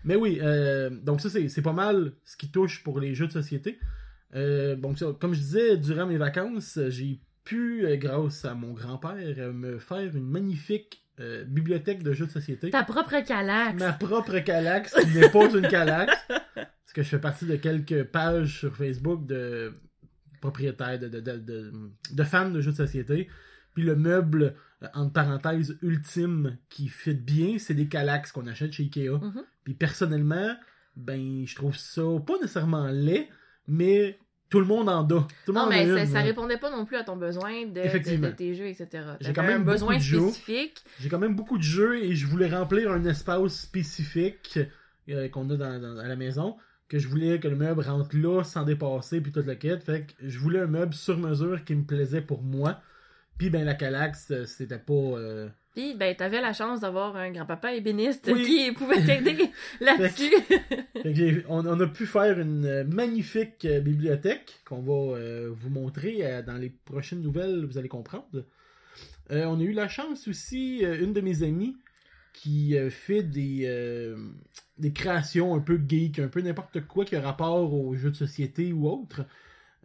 Mais 0.08 0.16
oui, 0.16 0.40
euh, 0.42 0.90
donc 0.90 1.20
ça, 1.20 1.30
c'est 1.30 1.62
pas 1.62 1.74
mal 1.74 2.14
ce 2.24 2.38
qui 2.38 2.50
touche 2.50 2.82
pour 2.82 3.00
les 3.02 3.14
jeux 3.14 3.28
de 3.28 3.32
société. 3.34 3.78
Euh, 4.36 4.78
donc, 4.78 4.98
ça, 4.98 5.08
comme 5.20 5.34
je 5.34 5.40
disais, 5.40 5.78
durant 5.78 6.06
mes 6.06 6.16
vacances, 6.16 6.80
j'ai 6.88 7.20
pu, 7.44 7.86
euh, 7.86 7.98
grâce 7.98 8.46
à 8.46 8.54
mon 8.54 8.72
grand-père, 8.72 9.54
me 9.54 9.80
faire 9.80 10.16
une 10.16 10.30
magnifique 10.30 11.04
euh, 11.20 11.44
bibliothèque 11.44 12.04
de 12.04 12.14
jeux 12.14 12.28
de 12.28 12.32
société. 12.32 12.70
Ta 12.70 12.84
propre 12.84 13.20
calax. 13.26 13.78
Ma 13.78 13.92
propre 13.92 14.40
Calax, 14.40 14.94
qui 14.94 15.18
n'est 15.18 15.30
pas 15.30 15.50
une 15.50 15.68
Calax. 15.68 16.14
Parce 16.56 16.94
que 16.94 17.04
je 17.04 17.10
fais 17.10 17.20
partie 17.20 17.46
de 17.46 17.58
quelques 17.58 18.06
pages 18.06 18.60
sur 18.60 18.78
Facebook 18.78 19.26
de 19.26 19.74
propriétaires, 20.40 21.00
de, 21.00 21.10
de, 21.10 21.74
de, 22.14 22.24
fans 22.24 22.50
de 22.50 22.62
jeux 22.62 22.72
de 22.72 22.78
société. 22.78 23.28
Puis 23.74 23.84
le 23.84 23.98
meuble, 23.98 24.56
entre 24.94 25.12
parenthèses, 25.12 25.78
ultime 25.82 26.58
qui 26.70 26.88
fit 26.88 27.14
bien, 27.14 27.58
c'est 27.60 27.74
des 27.74 27.88
Calax 27.88 28.32
qu'on 28.32 28.48
achète 28.48 28.72
chez 28.72 28.84
Ikea. 28.84 29.10
Mhm. 29.10 29.44
Puis 29.68 29.74
personnellement, 29.74 30.56
ben, 30.96 31.44
je 31.46 31.54
trouve 31.56 31.76
ça 31.76 32.02
pas 32.26 32.36
nécessairement 32.42 32.88
laid, 32.88 33.28
mais 33.68 34.18
tout 34.50 34.62
le 34.62 34.66
monde 34.66 34.88
en 34.88 35.04
a. 35.04 35.08
Tout 35.08 35.26
le 35.50 35.54
Non, 35.54 35.64
monde 35.66 35.74
en 35.74 35.76
mais 35.76 35.92
a 36.00 36.06
ça, 36.06 36.22
répondait 36.22 36.56
pas 36.58 36.72
non 36.72 36.86
plus 36.86 36.96
à 36.96 37.04
ton 37.04 37.18
besoin 37.18 37.66
de, 37.66 37.82
de, 37.82 38.30
tes 38.30 38.56
jeux, 38.56 38.68
etc. 38.68 39.04
J'ai 39.20 39.34
quand 39.34 39.44
même 39.44 39.64
un 39.64 39.66
besoin 39.66 39.96
beaucoup 39.96 40.00
de 40.00 40.04
jeux. 40.06 40.20
spécifique. 40.30 40.84
J'ai 41.02 41.10
quand 41.10 41.20
même 41.20 41.36
beaucoup 41.36 41.58
de 41.58 41.64
jeux 41.64 42.02
et 42.02 42.16
je 42.16 42.26
voulais 42.28 42.48
remplir 42.48 42.90
un 42.94 43.04
espace 43.04 43.54
spécifique 43.60 44.58
euh, 45.10 45.28
qu'on 45.28 45.50
a 45.50 45.58
dans, 45.58 45.82
dans- 45.82 45.98
à 46.00 46.08
la 46.08 46.16
maison. 46.16 46.56
Que 46.88 46.98
je 46.98 47.10
voulais 47.10 47.42
que 47.42 47.50
le 47.50 47.58
meuble 47.58 47.82
rentre 47.82 48.16
là 48.16 48.44
sans 48.46 48.64
dépasser 48.64 49.20
puis 49.20 49.34
toute 49.34 49.48
la 49.48 49.58
quête. 49.58 49.84
Fait 49.84 50.06
que 50.06 50.14
je 50.30 50.40
voulais 50.40 50.60
un 50.62 50.68
meuble 50.68 50.94
sur 50.94 51.18
mesure 51.18 51.66
qui 51.66 51.76
me 51.76 51.84
plaisait 51.84 52.22
pour 52.22 52.42
moi. 52.42 52.80
Puis 53.38 53.50
ben 53.50 53.66
la 53.66 53.74
Calax, 53.76 54.32
euh, 54.32 54.46
c'était 54.46 54.80
pas. 54.80 54.94
euh, 54.94 55.50
Puis, 55.78 55.94
ben, 55.94 56.16
t'avais 56.16 56.42
la 56.42 56.54
chance 56.54 56.80
d'avoir 56.80 57.16
un 57.16 57.30
grand-papa 57.30 57.76
ébéniste 57.76 58.32
Oui. 58.34 58.44
qui 58.46 58.72
pouvait 58.72 59.06
t'aider 59.06 59.38
là-dessus. 59.80 60.34
On, 61.48 61.68
on 61.68 61.80
a 61.80 61.86
pu 61.86 62.08
faire 62.08 62.40
une 62.40 62.84
magnifique 62.86 63.64
euh, 63.66 63.80
bibliothèque 63.80 64.56
qu'on 64.66 64.82
va 64.82 65.20
euh, 65.20 65.52
vous 65.54 65.70
montrer 65.70 66.26
euh, 66.26 66.42
dans 66.42 66.58
les 66.58 66.72
prochaines 66.72 67.22
nouvelles, 67.22 67.64
vous 67.66 67.78
allez 67.78 67.90
comprendre. 67.90 68.44
Euh, 69.30 69.46
on 69.46 69.60
a 69.60 69.62
eu 69.62 69.72
la 69.74 69.88
chance 69.88 70.28
aussi, 70.28 70.80
une 70.80 71.14
de 71.14 71.22
mes 71.22 71.44
amies 71.44 71.78
qui 72.34 72.76
fait 72.90 73.22
des, 73.22 73.66
euh, 73.66 74.18
des 74.80 74.94
créations 74.94 75.54
un 75.54 75.60
peu 75.60 75.80
geek, 75.88 76.18
un 76.18 76.28
peu 76.28 76.42
n'importe 76.42 76.88
quoi 76.88 77.06
qui 77.06 77.16
a 77.16 77.22
rapport 77.22 77.72
aux 77.72 77.94
jeux 77.94 78.10
de 78.10 78.16
société 78.16 78.74
ou 78.74 78.88
autre, 78.90 79.26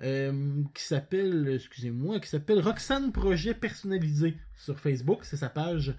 euh, 0.03 0.63
qui 0.75 0.83
s'appelle, 0.83 1.49
excusez-moi, 1.55 2.21
qui 2.21 2.29
s'appelle 2.29 2.61
Roxane 2.61 3.13
Projet 3.13 3.55
Personnalisé 3.55 4.37
sur 4.57 4.79
Facebook, 4.81 5.21
c'est 5.25 5.37
sa 5.37 5.49
page. 5.49 5.95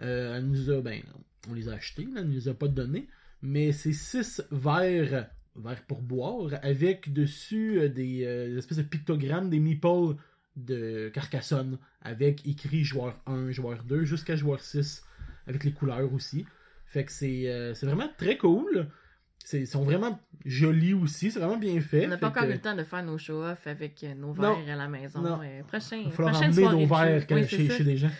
Euh, 0.00 0.36
elle 0.36 0.46
nous 0.46 0.70
a, 0.70 0.80
ben, 0.80 1.02
on 1.48 1.54
les 1.54 1.68
a 1.68 1.72
achetés, 1.72 2.04
là, 2.04 2.20
elle 2.20 2.28
nous 2.28 2.48
a 2.48 2.54
pas 2.54 2.68
donnés 2.68 3.08
mais 3.42 3.72
c'est 3.72 3.92
six 3.92 4.42
verres, 4.50 5.28
verres 5.56 5.82
pour 5.86 6.02
boire, 6.02 6.50
avec 6.62 7.12
dessus 7.12 7.80
euh, 7.80 7.88
des, 7.88 8.22
espèces 8.56 8.78
de 8.78 8.82
pictogrammes, 8.82 9.50
des 9.50 9.60
meeples 9.60 10.16
de 10.56 11.08
Carcassonne, 11.10 11.78
avec 12.02 12.46
écrit 12.46 12.82
joueur 12.82 13.20
1, 13.26 13.52
joueur 13.52 13.84
2, 13.84 14.04
jusqu'à 14.04 14.36
joueur 14.36 14.60
6, 14.60 15.04
avec 15.46 15.64
les 15.64 15.72
couleurs 15.72 16.12
aussi. 16.12 16.46
Fait 16.86 17.04
que 17.04 17.12
c'est 17.12 17.72
vraiment 17.82 18.08
très 18.16 18.38
cool. 18.38 18.88
C'est- 19.44 19.60
Ils 19.60 19.66
sont 19.66 19.82
vraiment 19.82 20.20
jolis 20.44 20.92
aussi, 20.94 21.30
c'est 21.30 21.38
vraiment 21.40 21.56
bien 21.56 21.80
fait. 21.80 22.04
On 22.06 22.10
n'a 22.10 22.18
pas 22.18 22.28
encore 22.28 22.42
que- 22.44 22.48
eu 22.50 22.52
le 22.52 22.58
temps 22.58 22.74
de 22.74 22.84
faire 22.84 23.02
nos 23.02 23.16
show-off 23.18 23.66
avec 23.66 24.04
euh, 24.04 24.14
nos 24.14 24.34
Non. 24.34 24.60
verres 24.60 24.74
à 24.74 24.76
la 24.76 24.88
maison. 24.88 25.20
Non. 25.20 25.40
Euh, 25.42 25.62
prochain, 25.62 25.96
Il 26.04 26.10
va 26.12 26.24
emmener 26.26 26.62
nos 26.62 26.86
verres 26.86 27.24
Oui, 27.30 27.46
chez, 27.48 27.70
chez 27.70 27.84
des 27.84 27.96
gens. 27.96 28.10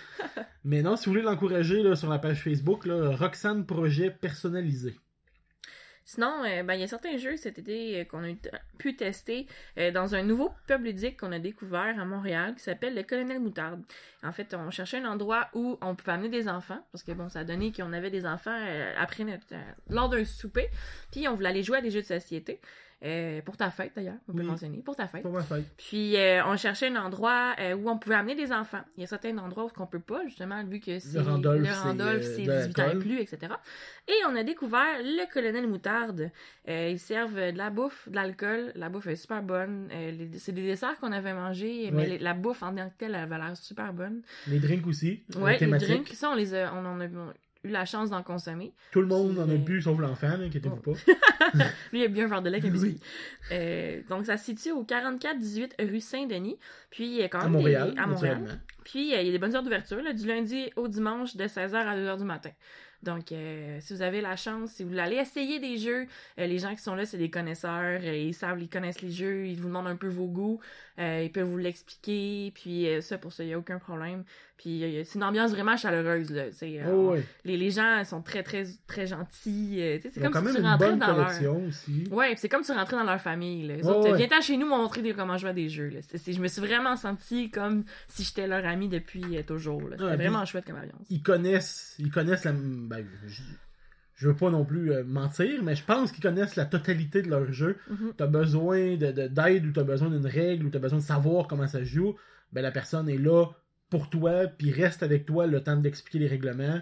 Mais 0.64 0.82
non, 0.82 0.96
si 0.96 1.06
vous 1.06 1.12
voulez 1.12 1.22
l'encourager 1.22 1.94
sur 1.96 2.08
la 2.08 2.18
page 2.18 2.42
Facebook, 2.42 2.86
là, 2.86 3.14
Roxane 3.16 3.66
Projet 3.66 4.10
Personnalisé. 4.10 4.94
Sinon, 6.08 6.42
euh, 6.42 6.62
ben, 6.62 6.72
il 6.72 6.80
y 6.80 6.84
a 6.84 6.88
certains 6.88 7.18
jeux 7.18 7.36
cet 7.36 7.58
été 7.58 8.00
euh, 8.00 8.04
qu'on 8.06 8.24
a 8.24 8.34
pu 8.78 8.96
tester 8.96 9.46
euh, 9.76 9.90
dans 9.90 10.14
un 10.14 10.22
nouveau 10.22 10.50
pub 10.66 10.82
ludique 10.82 11.20
qu'on 11.20 11.32
a 11.32 11.38
découvert 11.38 12.00
à 12.00 12.04
Montréal 12.06 12.54
qui 12.54 12.62
s'appelle 12.62 12.94
le 12.94 13.02
Colonel 13.02 13.38
Moutarde. 13.40 13.82
En 14.22 14.32
fait, 14.32 14.54
on 14.54 14.70
cherchait 14.70 14.96
un 14.96 15.04
endroit 15.04 15.50
où 15.52 15.76
on 15.82 15.94
pouvait 15.94 16.12
amener 16.12 16.30
des 16.30 16.48
enfants 16.48 16.82
parce 16.92 17.04
que 17.04 17.12
bon, 17.12 17.28
ça 17.28 17.40
a 17.40 17.44
donné 17.44 17.72
qu'on 17.72 17.92
avait 17.92 18.08
des 18.08 18.24
enfants 18.24 18.58
après 18.96 19.24
notre 19.24 19.54
lors 19.90 20.08
d'un 20.08 20.24
souper, 20.24 20.70
puis 21.12 21.28
on 21.28 21.34
voulait 21.34 21.50
aller 21.50 21.62
jouer 21.62 21.76
à 21.76 21.82
des 21.82 21.90
jeux 21.90 22.00
de 22.00 22.06
société. 22.06 22.58
Euh, 23.04 23.40
pour 23.42 23.56
ta 23.56 23.70
fête 23.70 23.92
d'ailleurs, 23.94 24.16
on 24.28 24.32
peut 24.32 24.38
Oui. 24.38 24.44
le 24.44 24.50
mentionner, 24.50 24.78
pour 24.78 24.96
ta 24.96 25.06
fête. 25.06 25.22
Pour 25.22 25.32
ma 25.32 25.42
fête. 25.42 25.64
Puis 25.76 26.16
euh, 26.16 26.42
on 26.46 26.56
cherchait 26.56 26.88
un 26.88 26.96
endroit 26.96 27.54
euh, 27.60 27.74
où 27.74 27.88
on 27.88 27.96
pouvait 27.98 28.16
amener 28.16 28.34
des 28.34 28.50
enfants. 28.52 28.80
Il 28.96 29.00
y 29.02 29.04
a 29.04 29.06
certains 29.06 29.36
endroits 29.38 29.64
où 29.66 29.70
on 29.78 29.86
peut 29.86 30.00
pas, 30.00 30.24
justement, 30.26 30.64
vu 30.64 30.80
que 30.80 30.98
c'est 30.98 31.20
Randolph, 31.20 31.66
le 31.66 31.72
Randolph, 31.82 32.22
c'est 32.22 32.42
de 32.44 32.66
18 32.66 32.78
ans 32.80 32.90
et 32.92 32.98
plus, 32.98 33.20
etc. 33.20 33.52
Et 34.08 34.14
on 34.28 34.34
a 34.36 34.42
découvert 34.42 34.98
le 35.00 35.32
colonel 35.32 35.66
moutarde. 35.68 36.30
Ils 36.66 36.98
servent 36.98 37.36
de 37.52 37.56
la 37.56 37.70
bouffe, 37.70 38.08
de 38.08 38.16
l'alcool. 38.16 38.72
La 38.74 38.88
bouffe 38.88 39.06
est 39.06 39.16
super 39.16 39.42
bonne. 39.42 39.88
Les- 39.90 40.30
c'est 40.38 40.52
des 40.52 40.62
desserts 40.64 40.98
qu'on 40.98 41.12
avait 41.12 41.34
mangés, 41.34 41.90
mais 41.92 42.18
la 42.18 42.34
bouffe 42.34 42.62
en 42.62 42.74
tant 42.74 42.88
que 42.88 42.94
telle 42.98 43.10
elle 43.14 43.22
avait 43.22 43.36
l'air 43.38 43.56
super 43.56 43.92
bonne. 43.92 44.22
Les 44.48 44.58
drinks 44.58 44.86
aussi. 44.86 45.22
Ouais, 45.36 45.56
les 45.58 45.66
drinks, 45.78 46.08
ça, 46.08 46.30
on 46.30 46.34
les 46.34 46.54
a, 46.54 46.72
on 46.74 46.84
en 46.84 47.00
a 47.00 47.06
eu 47.64 47.68
la 47.70 47.84
chance 47.84 48.10
d'en 48.10 48.22
consommer. 48.22 48.72
Tout 48.92 49.00
le 49.00 49.06
monde 49.08 49.38
en 49.38 49.48
a 49.48 49.52
euh, 49.52 49.56
bu, 49.56 49.82
sauf 49.82 49.98
l'enfant, 49.98 50.28
inquiétez-vous 50.28 50.76
pas. 50.76 50.92
Lui, 51.92 52.00
il 52.00 52.04
a 52.04 52.08
bu 52.08 52.20
un 52.22 52.26
verre 52.28 52.42
de 52.42 52.50
lait 52.50 52.58
avec 52.58 52.70
un 52.70 52.74
Oui. 52.76 52.90
biscuit. 52.92 53.00
Euh, 53.52 54.00
donc, 54.08 54.26
ça 54.26 54.36
se 54.36 54.44
situe 54.44 54.70
au 54.70 54.84
44-18 54.84 55.72
rue 55.90 56.00
Saint-Denis. 56.00 56.58
Puis, 56.90 57.20
quand 57.30 57.40
À 57.40 57.44
même, 57.44 57.52
Montréal, 57.54 57.94
des- 57.94 58.00
à 58.00 58.06
Montréal. 58.06 58.60
Puis, 58.84 59.14
euh, 59.14 59.20
il 59.20 59.26
y 59.26 59.28
a 59.28 59.32
des 59.32 59.38
bonnes 59.38 59.54
heures 59.56 59.62
d'ouverture, 59.62 59.98
du 60.14 60.26
lundi 60.26 60.70
au 60.76 60.88
dimanche, 60.88 61.36
de 61.36 61.44
16h 61.44 61.74
à 61.74 61.96
2h 61.96 62.18
du 62.18 62.24
matin. 62.24 62.50
Donc, 63.02 63.30
euh, 63.30 63.78
si 63.80 63.94
vous 63.94 64.02
avez 64.02 64.20
la 64.20 64.34
chance, 64.34 64.70
si 64.72 64.82
vous 64.82 64.88
voulez 64.88 65.00
aller 65.02 65.16
essayer 65.16 65.60
des 65.60 65.78
jeux, 65.78 66.06
euh, 66.40 66.46
les 66.46 66.58
gens 66.58 66.74
qui 66.74 66.82
sont 66.82 66.96
là, 66.96 67.06
c'est 67.06 67.16
des 67.18 67.30
connaisseurs, 67.30 68.00
euh, 68.02 68.16
ils 68.16 68.34
savent, 68.34 68.60
ils 68.60 68.68
connaissent 68.68 69.02
les 69.02 69.12
jeux, 69.12 69.46
ils 69.46 69.56
vous 69.60 69.68
demandent 69.68 69.86
un 69.86 69.94
peu 69.94 70.08
vos 70.08 70.26
goûts, 70.26 70.58
ils 70.98 71.30
peuvent 71.32 71.46
vous 71.46 71.58
l'expliquer, 71.58 72.50
puis 72.56 72.88
ça, 73.00 73.16
pour 73.18 73.32
ça, 73.32 73.44
il 73.44 73.48
n'y 73.48 73.52
a 73.54 73.58
aucun 73.58 73.78
problème. 73.78 74.24
Puis, 74.58 74.82
euh, 74.82 75.02
c'est 75.04 75.14
une 75.18 75.24
ambiance 75.24 75.52
vraiment 75.52 75.76
chaleureuse, 75.76 76.30
là. 76.30 76.46
euh, 76.62 77.20
les, 77.44 77.56
les 77.56 77.70
gens 77.70 78.02
sont 78.04 78.20
très, 78.22 78.42
très, 78.42 78.64
très 78.88 79.06
gentils. 79.06 79.76
euh, 79.80 79.98
tu 80.02 80.10
c'est 80.12 80.20
comme 80.20 80.32
quand 80.32 80.40
si 80.40 80.44
même 80.46 80.56
tu 80.56 80.62
rentrais 80.62 80.96
dans 80.96 81.16
leur... 81.16 81.56
aussi. 81.68 82.04
Ouais, 82.10 82.34
c'est 82.36 82.48
comme 82.48 82.64
si 82.64 82.72
tu 82.72 82.76
rentrais 82.78 82.96
dans 82.96 83.04
leur 83.04 83.20
famille. 83.20 83.66
Là. 83.68 83.76
Les 83.76 83.82
Ouais, 83.84 83.88
autres, 83.88 84.10
ouais. 84.10 84.16
viens-t'en 84.18 84.40
chez 84.40 84.56
nous 84.56 84.66
montrer 84.66 85.00
des, 85.02 85.14
comment 85.14 85.38
jouer 85.38 85.50
à 85.50 85.52
des 85.52 85.68
jeux. 85.68 85.88
Là. 85.90 86.00
Je 86.12 86.40
me 86.40 86.48
suis 86.48 86.60
vraiment 86.60 86.96
sentie 86.96 87.50
comme 87.50 87.84
si 88.08 88.24
j'étais 88.24 88.48
leur 88.48 88.66
amie 88.66 88.88
depuis 88.88 89.36
euh, 89.38 89.42
toujours. 89.44 89.80
C'était 89.92 90.02
Ouais, 90.02 90.16
vraiment 90.16 90.44
chouette 90.44 90.64
comme 90.66 90.76
ambiance. 90.76 91.06
Ils 91.08 91.22
connaissent, 91.22 91.94
ils 92.00 92.10
connaissent 92.10 92.44
la. 92.44 92.52
Ben, 92.52 93.06
je, 93.28 93.42
je 94.16 94.26
veux 94.28 94.34
pas 94.34 94.50
non 94.50 94.64
plus 94.64 94.90
euh, 94.92 95.04
mentir, 95.04 95.62
mais 95.62 95.76
je 95.76 95.84
pense 95.84 96.10
qu'ils 96.10 96.24
connaissent 96.24 96.56
la 96.56 96.64
totalité 96.64 97.22
de 97.22 97.30
leur 97.30 97.52
jeu. 97.52 97.76
Mhm. 97.88 98.12
T'as 98.16 98.26
besoin 98.26 98.96
de, 98.96 99.12
de- 99.12 99.28
d'aide 99.28 99.66
ou 99.66 99.70
t'as 99.70 99.84
besoin 99.84 100.10
d'une 100.10 100.26
règle 100.26 100.66
ou 100.66 100.70
t'as 100.70 100.80
besoin 100.80 100.98
de 100.98 101.04
savoir 101.04 101.46
comment 101.46 101.68
ça 101.68 101.78
se 101.78 101.84
joue. 101.84 102.16
Ben, 102.52 102.62
la 102.62 102.72
personne 102.72 103.08
est 103.08 103.18
là 103.18 103.46
pour 103.90 104.10
toi, 104.10 104.46
puis 104.46 104.70
reste 104.70 105.02
avec 105.02 105.24
toi 105.26 105.46
le 105.46 105.62
temps 105.62 105.76
d'expliquer 105.76 106.18
les 106.18 106.26
règlements. 106.28 106.80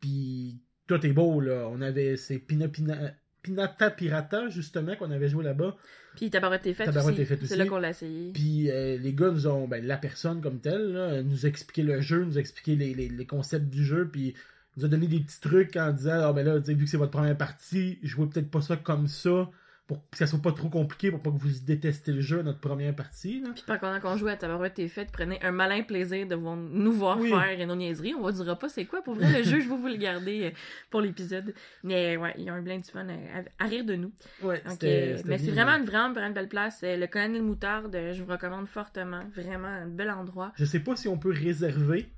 Puis 0.00 0.58
tout 0.86 1.04
est 1.06 1.12
beau, 1.12 1.40
là. 1.40 1.68
On 1.70 1.80
avait 1.80 2.16
ces 2.16 2.38
Pina, 2.38 2.68
Pina, 2.68 2.96
Pinata 3.42 3.90
Pirata, 3.90 4.48
justement, 4.48 4.96
qu'on 4.96 5.10
avait 5.10 5.28
joué 5.28 5.44
là-bas. 5.44 5.76
Puis 6.16 6.30
Tabarouette 6.30 6.66
est 6.66 6.74
faite 6.74 6.88
aussi. 6.88 7.24
faite 7.26 7.48
C'est 7.48 7.56
là 7.56 7.66
qu'on 7.66 7.78
l'a 7.78 7.90
essayé. 7.90 8.32
Puis 8.32 8.70
euh, 8.70 8.96
les 8.98 9.12
gars 9.12 9.30
nous 9.30 9.46
ont, 9.46 9.68
ben, 9.68 9.84
la 9.86 9.96
personne 9.96 10.40
comme 10.40 10.60
telle, 10.60 10.92
là, 10.92 11.22
nous 11.22 11.46
a 11.46 11.48
expliqué 11.48 11.82
le 11.82 12.00
jeu, 12.00 12.24
nous 12.24 12.36
a 12.36 12.40
expliqué 12.40 12.74
les, 12.76 12.94
les- 12.94 13.08
les 13.08 13.26
concepts 13.26 13.68
du 13.68 13.84
jeu, 13.84 14.08
puis 14.10 14.34
nous 14.76 14.84
a 14.84 14.88
donné 14.88 15.06
des 15.06 15.20
petits 15.20 15.40
trucs 15.40 15.76
en 15.76 15.92
disant, 15.92 16.20
ah 16.28 16.32
ben 16.32 16.44
là, 16.44 16.58
vu 16.58 16.84
que 16.84 16.90
c'est 16.90 16.96
votre 16.96 17.12
première 17.12 17.36
partie, 17.36 17.98
jouez 18.02 18.26
peut-être 18.28 18.50
pas 18.50 18.60
ça 18.62 18.76
comme 18.76 19.06
ça, 19.08 19.50
pour 19.90 20.08
que 20.08 20.16
ça 20.18 20.28
soit 20.28 20.38
pas 20.40 20.52
trop 20.52 20.68
compliqué, 20.68 21.10
pour 21.10 21.20
pas 21.20 21.30
que 21.32 21.36
vous 21.36 21.48
détestez 21.66 22.12
le 22.12 22.20
jeu 22.20 22.38
à 22.38 22.42
notre 22.44 22.60
première 22.60 22.94
partie. 22.94 23.40
Là. 23.40 23.48
Puis 23.52 23.64
pendant 23.66 23.98
qu'on 23.98 24.16
jouait 24.16 24.30
à 24.30 24.36
Tabarouette 24.36 24.78
et 24.78 24.86
Fête, 24.86 25.08
prenez 25.12 25.42
un 25.42 25.50
malin 25.50 25.82
plaisir 25.82 26.28
de 26.28 26.36
voir- 26.36 26.54
nous 26.56 26.92
voir 26.92 27.18
Oui. 27.18 27.30
faire 27.30 27.66
nos 27.66 27.74
niaiseries. 27.74 28.14
On 28.14 28.22
vous 28.22 28.30
dira 28.30 28.56
pas 28.56 28.68
c'est 28.68 28.84
quoi. 28.84 29.02
Pour 29.02 29.14
vrai, 29.16 29.26
le 29.38 29.42
jeu, 29.42 29.60
je 29.60 29.68
vais 29.68 29.76
vous 29.76 29.88
le 29.88 29.96
garder 29.96 30.44
euh, 30.44 30.50
pour 30.90 31.00
l'épisode. 31.00 31.52
Mais 31.82 32.16
ouais, 32.16 32.32
il 32.38 32.44
y 32.44 32.48
a 32.48 32.54
un 32.54 32.62
blind 32.62 32.82
du 32.84 32.90
fun 32.90 33.04
à, 33.08 33.64
à 33.64 33.66
rire 33.66 33.84
de 33.84 33.96
nous. 33.96 34.12
Ouais, 34.42 34.62
Donc, 34.64 34.84
euh, 34.84 35.18
mais 35.24 35.38
c'est 35.38 35.50
vraiment 35.50 35.76
une 35.76 35.84
vraiment, 35.84 36.12
vraiment 36.12 36.34
belle 36.34 36.48
place. 36.48 36.82
Euh, 36.84 36.96
Le 36.96 37.08
colonel 37.08 37.42
Moutarde, 37.42 37.92
euh, 37.96 38.12
je 38.12 38.22
vous 38.22 38.30
recommande 38.30 38.68
fortement. 38.68 39.24
Vraiment 39.34 39.66
un 39.66 39.86
bel 39.88 40.10
endroit. 40.10 40.52
Je 40.54 40.64
sais 40.64 40.80
pas 40.80 40.94
si 40.94 41.08
on 41.08 41.18
peut 41.18 41.32
réserver 41.32 42.08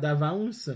d'avance, 0.00 0.70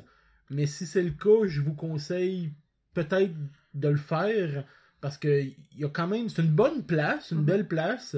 mais 0.50 0.66
si 0.66 0.86
c'est 0.86 1.02
le 1.02 1.10
cas, 1.10 1.46
je 1.46 1.60
vous 1.60 1.74
conseille 1.74 2.52
peut-être 2.94 3.34
de 3.74 3.88
le 3.88 3.96
faire 3.96 4.64
parce 5.00 5.18
que 5.18 5.42
il 5.42 5.56
y 5.78 5.84
a 5.84 5.88
quand 5.88 6.06
même 6.08 6.28
c'est 6.28 6.42
une 6.42 6.48
bonne 6.54 6.84
place, 6.84 7.30
une 7.30 7.38
Mhm. 7.38 7.44
belle 7.44 7.68
place, 7.68 8.14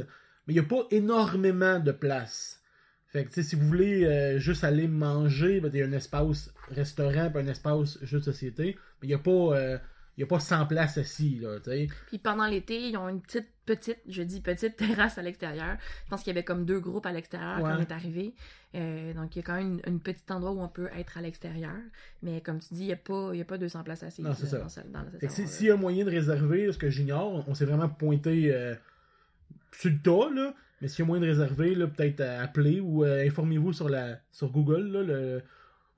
mais 0.47 0.55
il 0.55 0.61
n'y 0.61 0.61
a 0.61 0.69
pas 0.69 0.87
énormément 0.91 1.79
de 1.79 1.93
place. 1.93 2.61
Fait 3.09 3.25
que 3.25 3.43
si 3.43 3.57
vous 3.57 3.67
voulez 3.67 4.05
euh, 4.05 4.39
juste 4.39 4.63
aller 4.63 4.87
manger, 4.87 5.61
ben, 5.61 5.71
il 5.75 5.81
y 5.81 5.83
a 5.83 5.87
un 5.87 5.93
espace 5.93 6.53
restaurant, 6.69 7.29
puis 7.31 7.43
un 7.43 7.49
espace 7.49 7.99
jeu 8.03 8.19
de 8.21 8.25
société, 8.25 8.77
mais 9.01 9.09
il 9.09 9.09
n'y 9.09 9.15
a 9.15 9.19
pas 9.19 9.31
euh, 9.31 9.79
il 10.21 10.25
y 10.25 10.25
a 10.25 10.27
pas 10.27 10.39
100 10.39 10.67
places 10.67 10.99
assis 10.99 11.39
là, 11.41 11.59
tu 11.61 11.71
sais. 11.71 11.89
Puis 12.09 12.19
pendant 12.19 12.47
l'été, 12.47 12.79
ils 12.91 12.97
ont 12.99 13.09
une 13.09 13.23
petite, 13.23 13.49
petite, 13.65 13.97
je 14.07 14.21
dis 14.23 14.41
petite 14.43 14.77
terrasse 14.77 15.17
à 15.17 15.23
l'extérieur. 15.23 15.77
Je 16.05 16.11
pense 16.11 16.21
qu'il 16.23 16.29
y 16.29 16.37
avait 16.37 16.45
comme 16.45 16.67
deux 16.67 16.79
groupes 16.79 17.07
à 17.07 17.13
l'extérieur 17.13 17.57
quand 17.57 17.77
on 17.79 17.81
est 17.81 17.93
arrivé. 17.93 18.35
Euh, 18.75 19.15
donc 19.15 19.35
il 19.35 19.39
y 19.39 19.43
a 19.43 19.45
quand 19.45 19.55
même 19.57 19.81
une 19.87 19.99
petit 19.99 20.23
endroit 20.31 20.53
où 20.53 20.61
on 20.61 20.69
peut 20.69 20.91
être 20.95 21.17
à 21.17 21.23
l'extérieur. 21.23 21.73
Mais 22.23 22.43
comme 22.43 22.59
tu 22.59 22.75
dis, 22.75 22.83
il 22.83 22.87
n'y 22.89 22.93
a, 22.93 22.97
pas- 22.97 23.35
y 23.35 23.41
a 23.41 23.45
pas 23.47 23.57
200 23.57 23.83
places 23.83 24.03
assises 24.03 24.25
Non, 24.25 24.35
c'est 24.35 24.47
ça. 24.47 24.59
dans, 24.93 25.05
que 25.19 25.29
si- 25.29 25.49
s'il 25.49 25.67
y 25.69 25.71
a 25.71 25.77
moyen 25.77 26.05
de 26.05 26.11
réserver, 26.11 26.71
ce 26.71 26.77
que 26.77 26.91
j'ignore, 26.91 27.43
on 27.49 27.55
s'est 27.55 27.65
vraiment 27.65 27.89
pointé 27.89 28.53
euh, 28.55 28.75
sur 29.73 29.91
le 29.91 29.99
tas, 30.03 30.31
là. 30.35 30.55
Mais 30.83 30.89
s'il 30.89 31.01
y 31.01 31.03
a 31.03 31.07
moyen 31.07 31.23
de 31.23 31.29
réserver, 31.29 31.75
peut-être 31.75 32.21
appeler 32.21 32.81
ou 32.81 33.05
euh, 33.05 33.27
informez-vous 33.27 33.73
sur 33.73 33.89
la 33.89 34.19
sur 34.33 34.51
Google, 34.51 34.87
là, 34.93 35.03
le- 35.03 35.43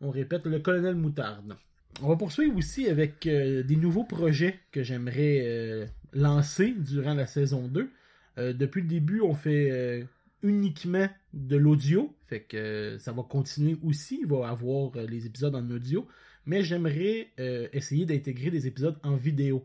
on 0.00 0.10
répète, 0.10 0.46
le 0.46 0.58
colonel 0.60 0.94
Moutarde. 0.94 1.56
On 2.00 2.08
va 2.08 2.16
poursuivre 2.16 2.56
aussi 2.56 2.88
avec 2.88 3.26
euh, 3.26 3.62
des 3.62 3.76
nouveaux 3.76 4.04
projets 4.04 4.58
que 4.72 4.82
j'aimerais 4.82 5.42
euh, 5.44 5.86
lancer 6.14 6.74
durant 6.76 7.14
la 7.14 7.26
saison 7.26 7.68
2. 7.68 7.90
Euh, 8.38 8.52
depuis 8.52 8.80
le 8.80 8.88
début, 8.88 9.20
on 9.20 9.34
fait 9.34 10.06
uniquement 10.42 11.08
de 11.34 11.56
l'audio. 11.56 12.14
Fait 12.28 12.40
que 12.40 12.96
ça 12.98 13.12
va 13.12 13.22
continuer 13.22 13.76
aussi. 13.84 14.20
Il 14.22 14.26
va 14.26 14.48
avoir 14.48 14.92
les 14.96 15.26
épisodes 15.26 15.54
en 15.54 15.68
audio. 15.70 16.06
Mais 16.46 16.64
j'aimerais 16.64 17.28
essayer 17.72 18.04
d'intégrer 18.04 18.50
des 18.50 18.66
épisodes 18.66 18.98
en 19.04 19.14
vidéo. 19.14 19.64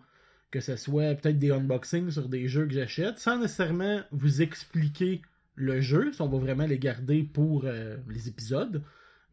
Que 0.52 0.60
ce 0.60 0.76
soit 0.76 1.16
peut-être 1.16 1.40
des 1.40 1.52
unboxings 1.52 2.12
sur 2.12 2.30
des 2.30 2.48
jeux 2.48 2.68
que 2.68 2.74
j'achète, 2.74 3.18
sans 3.18 3.40
nécessairement 3.40 4.02
vous 4.12 4.42
expliquer 4.42 5.22
le 5.56 5.82
jeu. 5.82 6.12
Ça, 6.12 6.24
on 6.24 6.30
va 6.30 6.38
vraiment 6.38 6.68
les 6.68 6.78
garder 6.78 7.24
pour 7.24 7.66
les 8.08 8.28
épisodes. 8.28 8.84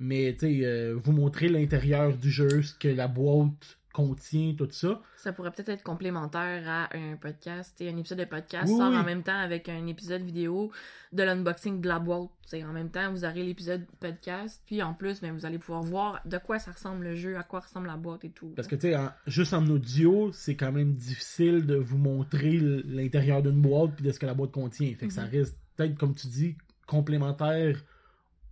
Mais 0.00 0.32
tu 0.38 0.46
sais, 0.46 0.66
euh, 0.66 0.98
vous 1.02 1.12
montrer 1.12 1.48
l'intérieur 1.48 2.16
du 2.16 2.30
jeu, 2.30 2.62
ce 2.62 2.74
que 2.74 2.88
la 2.88 3.06
boîte 3.08 3.78
contient, 3.92 4.54
tout 4.58 4.66
ça. 4.72 5.00
Ça 5.16 5.32
pourrait 5.32 5.52
peut-être 5.52 5.68
être 5.68 5.84
complémentaire 5.84 6.64
à 6.68 6.88
un 6.96 7.14
podcast. 7.16 7.80
Et 7.80 7.88
un 7.88 7.96
épisode 7.96 8.18
de 8.18 8.24
podcast 8.24 8.68
Oui, 8.68 8.76
sort 8.76 8.90
oui. 8.90 8.96
en 8.96 9.04
même 9.04 9.22
temps 9.22 9.38
avec 9.38 9.68
un 9.68 9.86
épisode 9.86 10.22
vidéo 10.22 10.72
de 11.12 11.22
l'unboxing 11.22 11.80
de 11.80 11.86
la 11.88 12.00
boîte. 12.00 12.28
En 12.54 12.72
même 12.72 12.90
temps, 12.90 13.10
vous 13.12 13.24
aurez 13.24 13.44
l'épisode 13.44 13.84
podcast, 14.00 14.60
puis 14.66 14.82
en 14.82 14.94
plus, 14.94 15.20
ben, 15.20 15.32
vous 15.32 15.46
allez 15.46 15.58
pouvoir 15.58 15.82
voir 15.82 16.20
de 16.24 16.38
quoi 16.38 16.58
ça 16.58 16.72
ressemble 16.72 17.04
le 17.04 17.14
jeu, 17.14 17.36
à 17.36 17.44
quoi 17.44 17.60
ressemble 17.60 17.86
la 17.86 17.96
boîte 17.96 18.24
et 18.24 18.30
tout. 18.30 18.48
Parce 18.56 18.66
que 18.66 18.74
tu 18.74 18.90
sais, 18.90 18.96
juste 19.28 19.54
en 19.54 19.64
audio, 19.68 20.30
c'est 20.32 20.56
quand 20.56 20.72
même 20.72 20.94
difficile 20.94 21.64
de 21.64 21.76
vous 21.76 21.98
montrer 21.98 22.58
l'intérieur 22.84 23.42
d'une 23.42 23.62
boîte 23.62 23.92
puis 23.94 24.04
de 24.04 24.10
ce 24.10 24.18
que 24.18 24.26
la 24.26 24.34
boîte 24.34 24.50
contient. 24.50 24.92
Fait 24.96 25.06
que 25.06 25.12
ça 25.12 25.22
Mhm. 25.24 25.30
reste 25.30 25.56
peut-être, 25.76 25.96
comme 25.96 26.14
tu 26.16 26.26
dis, 26.26 26.56
complémentaire 26.88 27.80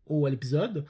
au 0.06 0.24
à 0.26 0.30
l'épisode. 0.30 0.84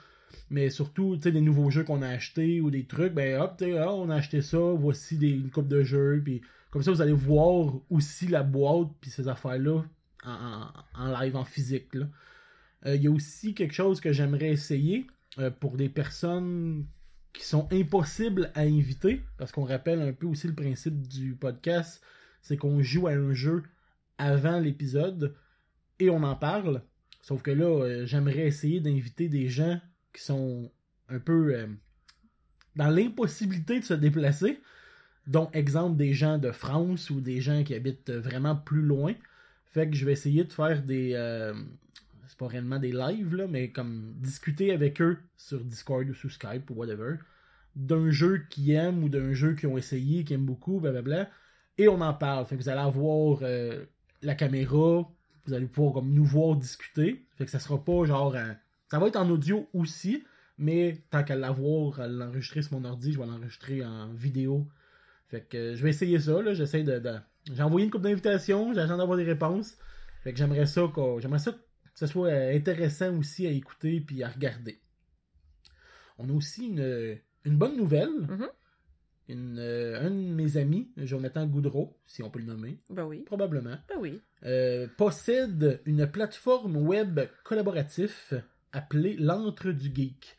Mais 0.50 0.70
surtout, 0.70 1.16
tu 1.16 1.22
sais, 1.24 1.32
des 1.32 1.40
nouveaux 1.40 1.70
jeux 1.70 1.84
qu'on 1.84 2.02
a 2.02 2.08
achetés 2.08 2.60
ou 2.60 2.70
des 2.70 2.84
trucs, 2.84 3.12
ben 3.14 3.40
hop, 3.40 3.56
tu 3.58 3.64
sais, 3.64 3.78
ah, 3.78 3.92
on 3.92 4.10
a 4.10 4.16
acheté 4.16 4.42
ça, 4.42 4.58
voici 4.58 5.18
des, 5.18 5.30
une 5.30 5.50
coupe 5.50 5.68
de 5.68 5.82
jeux, 5.82 6.20
puis 6.24 6.42
comme 6.70 6.82
ça, 6.82 6.90
vous 6.90 7.02
allez 7.02 7.12
voir 7.12 7.74
aussi 7.90 8.28
la 8.28 8.42
boîte 8.42 8.88
puis 9.00 9.10
ces 9.10 9.28
affaires-là 9.28 9.82
en, 10.24 10.66
en- 10.94 11.20
live, 11.20 11.36
en 11.36 11.44
physique. 11.44 11.94
Euh, 12.86 12.96
Il 12.96 13.02
y 13.02 13.06
a 13.08 13.10
aussi 13.10 13.54
quelque 13.54 13.74
chose 13.74 14.00
que 14.00 14.12
j'aimerais 14.12 14.50
essayer 14.50 15.06
euh, 15.38 15.50
pour 15.50 15.76
des 15.76 15.88
personnes 15.88 16.86
qui 17.32 17.44
sont 17.44 17.66
impossibles 17.72 18.50
à 18.54 18.60
inviter, 18.62 19.22
parce 19.38 19.52
qu'on 19.52 19.64
rappelle 19.64 20.00
un 20.00 20.12
peu 20.12 20.26
aussi 20.26 20.46
le 20.48 20.54
principe 20.54 21.06
du 21.08 21.34
podcast, 21.34 22.02
c'est 22.42 22.56
qu'on 22.56 22.82
joue 22.82 23.06
à 23.06 23.12
un 23.12 23.32
jeu 23.32 23.62
avant 24.18 24.58
l'épisode 24.58 25.34
et 25.98 26.10
on 26.10 26.22
en 26.22 26.36
parle. 26.36 26.82
Sauf 27.22 27.42
que 27.42 27.50
là, 27.50 27.64
euh, 27.66 28.06
j'aimerais 28.06 28.46
essayer 28.46 28.80
d'inviter 28.80 29.28
des 29.28 29.48
gens 29.48 29.80
qui 30.12 30.22
sont 30.22 30.70
un 31.08 31.18
peu 31.18 31.54
euh, 31.54 31.66
dans 32.76 32.88
l'impossibilité 32.90 33.80
de 33.80 33.84
se 33.84 33.94
déplacer. 33.94 34.60
Donc, 35.26 35.54
exemple, 35.54 35.96
des 35.96 36.14
gens 36.14 36.38
de 36.38 36.50
France 36.52 37.10
ou 37.10 37.20
des 37.20 37.40
gens 37.40 37.62
qui 37.64 37.74
habitent 37.74 38.10
vraiment 38.10 38.56
plus 38.56 38.82
loin. 38.82 39.14
Fait 39.66 39.88
que 39.88 39.96
je 39.96 40.04
vais 40.04 40.12
essayer 40.12 40.44
de 40.44 40.52
faire 40.52 40.82
des. 40.82 41.12
euh, 41.14 41.54
c'est 42.26 42.38
pas 42.38 42.48
réellement 42.48 42.78
des 42.78 42.92
lives, 42.92 43.34
là, 43.34 43.46
mais 43.46 43.70
comme 43.70 44.14
discuter 44.18 44.72
avec 44.72 45.00
eux 45.02 45.18
sur 45.36 45.60
Discord 45.64 46.08
ou 46.08 46.14
sur 46.14 46.30
Skype 46.30 46.70
ou 46.70 46.74
whatever, 46.74 47.16
d'un 47.76 48.10
jeu 48.10 48.46
qu'ils 48.50 48.72
aiment 48.72 49.04
ou 49.04 49.08
d'un 49.08 49.32
jeu 49.34 49.54
qu'ils 49.54 49.68
ont 49.68 49.78
essayé, 49.78 50.24
qu'ils 50.24 50.34
aiment 50.36 50.46
beaucoup, 50.46 50.80
blablabla. 50.80 51.30
Et 51.78 51.88
on 51.88 52.00
en 52.00 52.14
parle. 52.14 52.46
Fait 52.46 52.56
que 52.56 52.62
vous 52.62 52.68
allez 52.68 52.80
avoir 52.80 53.40
euh, 53.42 53.84
la 54.22 54.34
caméra, 54.34 55.08
vous 55.46 55.52
allez 55.54 55.66
pouvoir 55.66 55.94
comme 55.94 56.12
nous 56.12 56.24
voir 56.24 56.56
discuter. 56.56 57.26
Fait 57.36 57.44
que 57.44 57.50
ça 57.50 57.58
sera 57.60 57.82
pas 57.82 58.04
genre. 58.04 58.34
en- 58.36 58.54
Ça 58.92 58.98
va 58.98 59.06
être 59.08 59.16
en 59.16 59.26
audio 59.30 59.66
aussi, 59.72 60.22
mais 60.58 60.98
tant 61.08 61.24
qu'à 61.24 61.34
l'avoir, 61.34 61.98
à 61.98 62.06
l'enregistrer 62.08 62.60
sur 62.60 62.78
mon 62.78 62.84
ordi, 62.86 63.10
je 63.14 63.18
vais 63.18 63.24
l'enregistrer 63.24 63.82
en 63.82 64.12
vidéo. 64.12 64.68
Fait 65.28 65.40
que 65.48 65.56
euh, 65.56 65.76
je 65.76 65.82
vais 65.82 65.88
essayer 65.88 66.20
ça, 66.20 66.42
là. 66.42 66.52
J'essaie 66.52 66.82
de. 66.82 66.98
de- 66.98 67.16
J'ai 67.50 67.62
envoyé 67.62 67.86
une 67.86 67.90
couple 67.90 68.04
d'invitations, 68.04 68.74
j'attends 68.74 68.98
d'avoir 68.98 69.16
des 69.16 69.24
réponses. 69.24 69.78
Fait 70.22 70.32
que 70.32 70.38
j'aimerais 70.38 70.66
ça 70.66 70.82
qu'on- 70.94 71.18
j'aimerais 71.20 71.38
ça 71.38 71.52
que 71.52 71.58
ce 71.94 72.06
soit 72.06 72.28
euh, 72.28 72.54
intéressant 72.54 73.16
aussi 73.16 73.46
à 73.46 73.50
écouter 73.50 74.02
puis 74.02 74.22
à 74.22 74.28
regarder. 74.28 74.78
On 76.18 76.28
a 76.28 76.32
aussi 76.34 76.66
une, 76.66 77.18
une 77.46 77.56
bonne 77.56 77.78
nouvelle. 77.78 78.12
Mhm. 78.28 78.48
Une, 79.28 79.58
euh, 79.58 80.02
un 80.06 80.10
de 80.10 80.16
mes 80.34 80.58
amis, 80.58 80.92
Jonathan 80.98 81.46
Goudreau, 81.46 81.96
si 82.06 82.22
on 82.22 82.28
peut 82.28 82.40
le 82.40 82.44
nommer, 82.44 82.78
Ben 82.90 83.04
oui. 83.06 83.20
probablement, 83.22 83.76
Ben 83.88 83.96
oui. 83.98 84.20
euh, 84.44 84.86
possède 84.98 85.80
une 85.86 86.06
plateforme 86.06 86.76
web 86.76 87.20
collaboratif 87.42 88.34
appelée 88.72 89.16
l'Antre 89.18 89.70
du 89.70 89.92
Geek. 89.94 90.36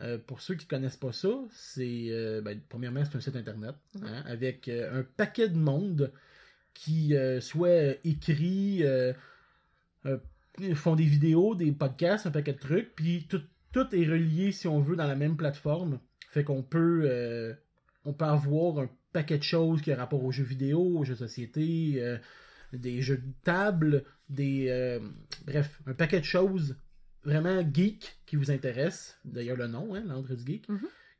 Euh, 0.00 0.18
pour 0.18 0.40
ceux 0.40 0.54
qui 0.54 0.66
connaissent 0.66 0.96
pas 0.96 1.12
ça, 1.12 1.28
c'est 1.50 2.06
euh, 2.10 2.40
ben, 2.40 2.60
premièrement 2.68 3.04
c'est 3.04 3.16
un 3.16 3.20
site 3.20 3.36
internet 3.36 3.74
Mhm. 3.94 4.04
hein, 4.06 4.22
avec 4.26 4.68
euh, 4.68 5.00
un 5.00 5.04
paquet 5.04 5.48
de 5.48 5.58
monde 5.58 6.12
qui 6.74 7.14
soit 7.40 7.98
écrit, 8.02 8.82
font 10.74 10.96
des 10.96 11.04
vidéos, 11.04 11.54
des 11.54 11.70
podcasts, 11.70 12.26
un 12.26 12.30
paquet 12.30 12.54
de 12.54 12.58
trucs, 12.58 12.94
puis 12.96 13.26
tout, 13.28 13.42
tout 13.72 13.94
est 13.94 14.06
relié 14.06 14.52
si 14.52 14.66
on 14.68 14.80
veut 14.80 14.96
dans 14.96 15.06
la 15.06 15.14
même 15.14 15.36
plateforme. 15.36 16.00
Fait 16.30 16.44
qu'on 16.44 16.62
peut 16.62 17.54
on 18.06 18.14
peut 18.14 18.24
avoir 18.24 18.78
un 18.78 18.90
paquet 19.12 19.36
de 19.36 19.42
choses 19.42 19.82
qui 19.82 19.92
ont 19.92 19.96
rapport 19.96 20.24
aux 20.24 20.32
jeux 20.32 20.44
vidéo, 20.44 20.80
aux 20.80 21.04
jeux 21.04 21.12
de 21.12 21.18
société, 21.18 22.02
des 22.72 23.02
jeux 23.02 23.18
de 23.18 23.32
table, 23.44 24.04
des 24.30 24.98
bref, 25.44 25.78
un 25.86 25.92
paquet 25.92 26.20
de 26.20 26.24
choses 26.24 26.74
vraiment 27.24 27.62
geek 27.72 28.18
qui 28.26 28.36
vous 28.36 28.50
intéressent. 28.50 29.18
D'ailleurs 29.24 29.56
le 29.56 29.66
nom, 29.66 29.94
hein, 29.94 30.02
l'Andre 30.06 30.34
du 30.34 30.52
geek. 30.52 30.66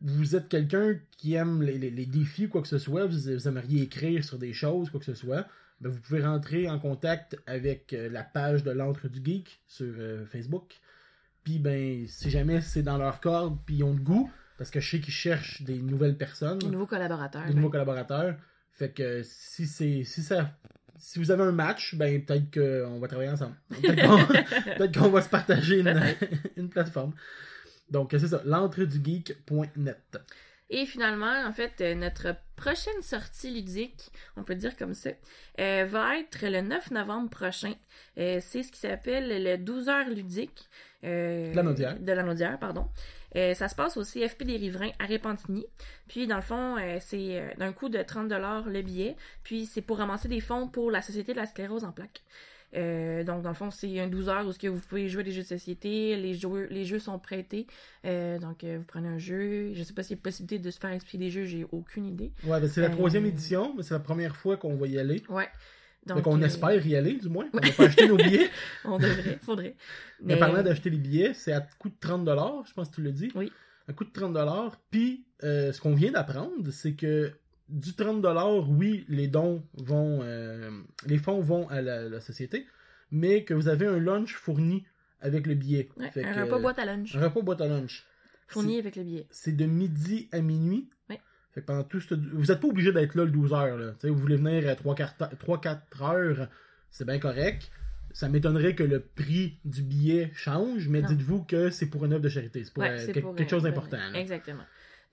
vous 0.00 0.34
êtes 0.36 0.48
quelqu'un 0.48 0.98
qui 1.18 1.34
aime 1.34 1.62
les, 1.62 1.78
les- 1.78 1.90
les 1.90 2.06
défis, 2.06 2.48
quoi 2.48 2.62
que 2.62 2.68
ce 2.68 2.78
soit, 2.78 3.06
vous, 3.06 3.46
aimeriez 3.48 3.82
écrire 3.82 4.24
sur 4.24 4.38
des 4.38 4.52
choses, 4.52 4.90
quoi 4.90 5.00
que 5.00 5.06
ce 5.06 5.14
soit, 5.14 5.46
ben 5.80 5.90
vous 5.90 6.00
pouvez 6.00 6.22
rentrer 6.24 6.68
en 6.68 6.78
contact 6.78 7.36
avec 7.46 7.94
la 8.10 8.22
page 8.22 8.62
de 8.64 8.70
l'Entre 8.70 9.08
du 9.08 9.20
Geek 9.22 9.60
sur 9.66 9.92
Facebook. 10.26 10.80
Puis 11.44 11.58
ben, 11.58 12.06
si 12.06 12.30
jamais 12.30 12.60
c'est 12.60 12.82
dans 12.82 12.96
leur 12.98 13.20
corde, 13.20 13.58
puis 13.66 13.76
ils 13.76 13.84
ont 13.84 13.92
le 13.92 14.00
goût, 14.00 14.30
parce 14.58 14.70
que 14.70 14.80
je 14.80 14.90
sais 14.90 15.00
qu'ils 15.00 15.12
cherchent 15.12 15.62
des 15.62 15.78
nouvelles 15.78 16.16
personnes 16.16 16.58
Des 16.58 16.68
nouveaux 16.68 16.86
collaborateurs. 16.86 17.46
des 17.46 17.54
nouveaux 17.54 17.70
collaborateurs. 17.70 18.36
Fait 18.72 18.90
que 18.90 19.22
si 19.22 19.66
c'est 19.66 20.04
si 20.04 20.22
ça 20.22 20.56
si 20.96 21.18
vous 21.18 21.30
avez 21.30 21.42
un 21.42 21.52
match, 21.52 21.94
ben 21.96 22.24
peut-être 22.24 22.52
qu'on 22.52 22.98
va 22.98 23.08
travailler 23.08 23.30
ensemble. 23.30 23.56
Peut-être 23.70 24.98
qu'on 24.98 25.10
va 25.10 25.22
se 25.22 25.28
partager 25.28 25.80
une, 25.80 26.02
une 26.56 26.68
plateforme. 26.68 27.12
Donc 27.90 28.10
c'est 28.12 28.28
ça, 28.28 28.40
l'entredugeek.net. 28.44 30.18
Et 30.70 30.86
finalement, 30.86 31.44
en 31.46 31.52
fait, 31.52 31.80
euh, 31.80 31.94
notre 31.94 32.34
prochaine 32.56 33.02
sortie 33.02 33.50
ludique, 33.52 34.10
on 34.36 34.44
peut 34.44 34.54
dire 34.54 34.76
comme 34.76 34.94
ça, 34.94 35.10
euh, 35.60 35.84
va 35.88 36.18
être 36.18 36.42
le 36.46 36.62
9 36.62 36.90
novembre 36.90 37.28
prochain. 37.28 37.74
Euh, 38.18 38.38
c'est 38.40 38.62
ce 38.62 38.72
qui 38.72 38.78
s'appelle 38.78 39.42
le 39.44 39.56
12 39.58 39.88
heures 39.88 40.08
ludique. 40.08 40.68
euh, 41.04 41.50
De 41.50 41.56
la 41.56 41.62
Naudière. 41.62 41.98
De 42.00 42.12
la 42.12 42.22
Naudière, 42.22 42.58
pardon. 42.58 42.88
Ça 43.34 43.68
se 43.68 43.74
passe 43.74 43.96
au 43.96 44.04
CFP 44.04 44.44
des 44.44 44.56
Riverains 44.56 44.92
à 45.00 45.06
Repentigny. 45.06 45.66
Puis, 46.06 46.28
dans 46.28 46.36
le 46.36 46.42
fond, 46.42 46.76
c'est 47.00 47.56
d'un 47.58 47.72
coût 47.72 47.88
de 47.88 48.00
30 48.00 48.30
le 48.30 48.80
billet. 48.80 49.16
Puis, 49.42 49.66
c'est 49.66 49.82
pour 49.82 49.98
ramasser 49.98 50.28
des 50.28 50.38
fonds 50.38 50.68
pour 50.68 50.92
la 50.92 51.02
Société 51.02 51.32
de 51.32 51.38
la 51.38 51.46
sclérose 51.46 51.82
en 51.82 51.90
plaques. 51.90 52.22
Euh, 52.74 53.24
donc, 53.24 53.42
dans 53.42 53.50
le 53.50 53.54
fond, 53.54 53.70
c'est 53.70 54.00
un 54.00 54.08
12 54.08 54.28
heures 54.28 54.46
où 54.46 54.52
ce 54.52 54.58
que 54.58 54.66
vous 54.66 54.80
pouvez 54.80 55.08
jouer 55.08 55.22
des 55.22 55.32
jeux 55.32 55.42
de 55.42 55.46
société. 55.46 56.16
Les 56.16 56.34
jeux, 56.34 56.66
les 56.70 56.84
jeux 56.84 56.98
sont 56.98 57.18
prêtés. 57.18 57.66
Euh, 58.04 58.38
donc, 58.38 58.64
euh, 58.64 58.78
vous 58.78 58.84
prenez 58.84 59.08
un 59.08 59.18
jeu. 59.18 59.72
Je 59.74 59.82
sais 59.82 59.92
pas 59.92 60.02
s'il 60.02 60.16
y 60.16 60.18
a 60.18 60.22
possibilité 60.22 60.58
de 60.58 60.70
se 60.70 60.78
faire 60.78 60.90
expliquer 60.90 61.18
des 61.18 61.30
jeux. 61.30 61.44
J'ai 61.44 61.66
aucune 61.72 62.06
idée. 62.06 62.32
Ouais, 62.44 62.60
ben 62.60 62.68
c'est 62.68 62.80
la 62.80 62.90
troisième 62.90 63.26
édition, 63.26 63.74
mais 63.76 63.82
c'est 63.82 63.94
la 63.94 64.00
première 64.00 64.36
fois 64.36 64.56
qu'on 64.56 64.76
va 64.76 64.86
y 64.86 64.98
aller. 64.98 65.22
Ouais. 65.28 65.48
Donc, 66.06 66.26
on 66.26 66.40
euh, 66.40 66.44
espère 66.44 66.86
y 66.86 66.96
aller, 66.96 67.14
du 67.14 67.28
moins. 67.28 67.46
On 67.52 67.58
va 67.58 67.72
pas 67.72 67.84
acheter 67.84 68.08
nos 68.08 68.16
billets. 68.16 68.50
On 68.84 68.98
devrait, 68.98 69.38
faudrait. 69.42 69.76
Mais 70.22 70.36
parlant 70.36 70.62
d'acheter 70.62 70.90
les 70.90 70.98
billets, 70.98 71.32
c'est 71.34 71.52
à 71.52 71.66
coût 71.78 71.88
de 71.88 71.94
30$, 71.94 72.68
je 72.68 72.74
pense 72.74 72.90
que 72.90 72.96
tu 72.96 73.02
le 73.02 73.12
dis. 73.12 73.30
Oui. 73.34 73.50
À 73.88 73.92
coût 73.92 74.04
de 74.04 74.10
30$. 74.10 74.72
Puis, 74.90 75.24
euh, 75.42 75.72
ce 75.72 75.80
qu'on 75.80 75.94
vient 75.94 76.12
d'apprendre, 76.12 76.70
c'est 76.70 76.94
que 76.94 77.32
du 77.68 77.90
30$, 77.92 78.66
oui, 78.68 79.04
les 79.08 79.28
dons 79.28 79.62
vont. 79.74 80.20
euh, 80.22 80.70
les 81.06 81.18
fonds 81.18 81.40
vont 81.40 81.68
à 81.68 81.80
la, 81.80 82.08
la 82.08 82.20
société, 82.20 82.66
mais 83.10 83.44
que 83.44 83.54
vous 83.54 83.68
avez 83.68 83.86
un 83.86 83.98
lunch 83.98 84.34
fourni 84.34 84.84
avec 85.20 85.46
le 85.46 85.54
billet. 85.54 85.88
Ouais, 85.96 86.10
Fait 86.10 86.24
un 86.24 86.32
que, 86.34 86.40
repas 86.40 86.58
boîte 86.58 86.78
à 86.78 86.84
lunch. 86.84 87.16
Un 87.16 87.24
repas 87.28 87.40
boîte 87.42 87.60
à 87.60 87.66
lunch. 87.68 88.04
Fourni 88.46 88.78
avec 88.78 88.96
le 88.96 89.04
billet. 89.04 89.26
C'est 89.30 89.56
de 89.56 89.64
midi 89.64 90.28
à 90.32 90.40
minuit. 90.40 90.88
Fait 91.08 91.60
que 91.60 91.66
pendant 91.66 91.84
tout 91.84 92.00
ce... 92.00 92.14
Vous 92.14 92.46
n'êtes 92.46 92.60
pas 92.60 92.66
obligé 92.66 92.92
d'être 92.92 93.14
là 93.14 93.24
le 93.24 93.30
12 93.30 93.52
heures. 93.52 93.78
Là. 93.78 93.92
Vous 94.02 94.16
voulez 94.16 94.36
venir 94.36 94.68
à 94.68 94.74
3-4 94.74 96.02
heures, 96.02 96.48
c'est 96.90 97.06
bien 97.06 97.20
correct. 97.20 97.70
Ça 98.12 98.28
m'étonnerait 98.28 98.74
que 98.74 98.82
le 98.82 99.00
prix 99.00 99.58
du 99.64 99.82
billet 99.82 100.30
change, 100.34 100.88
mais 100.88 101.00
dites-vous 101.02 101.44
que 101.44 101.70
c'est 101.70 101.86
pour 101.86 102.04
une 102.04 102.12
œuvre 102.12 102.22
de 102.22 102.28
charité. 102.28 102.64
C'est 102.64 102.72
pour 102.72 102.82
Ouais, 102.82 102.90
euh, 103.08 103.20
pour, 103.22 103.34
quelque 103.36 103.48
euh, 103.48 103.56
chose 103.56 103.62
d'important. 103.64 103.98
Exactement. 104.14 104.64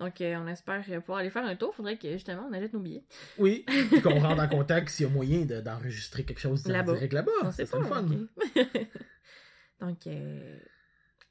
Donc, 0.01 0.19
euh, 0.19 0.35
on 0.43 0.47
espère 0.47 0.83
euh, 0.89 0.99
pouvoir 0.99 1.19
aller 1.19 1.29
faire 1.29 1.45
un 1.45 1.55
tour. 1.55 1.73
Faudrait 1.75 1.95
que, 1.97 2.11
justement, 2.11 2.47
on 2.49 2.53
achète 2.53 2.73
nos 2.73 2.79
billets. 2.79 3.03
Oui, 3.37 3.63
puis 3.91 4.01
qu'on 4.01 4.19
rentre 4.19 4.41
en 4.41 4.47
contact 4.47 4.89
s'il 4.89 5.05
y 5.05 5.09
a 5.09 5.11
moyen 5.13 5.45
de- 5.45 5.61
d'enregistrer 5.61 6.23
quelque 6.23 6.39
chose 6.41 6.65
en 6.67 6.71
Là-bas. 6.73 6.93
direct 6.93 7.13
là-bas. 7.13 7.31
on 7.43 7.51
sait 7.51 7.65
pas. 7.65 7.83
fun. 7.83 8.03
Donc, 9.79 10.07
euh, 10.07 10.57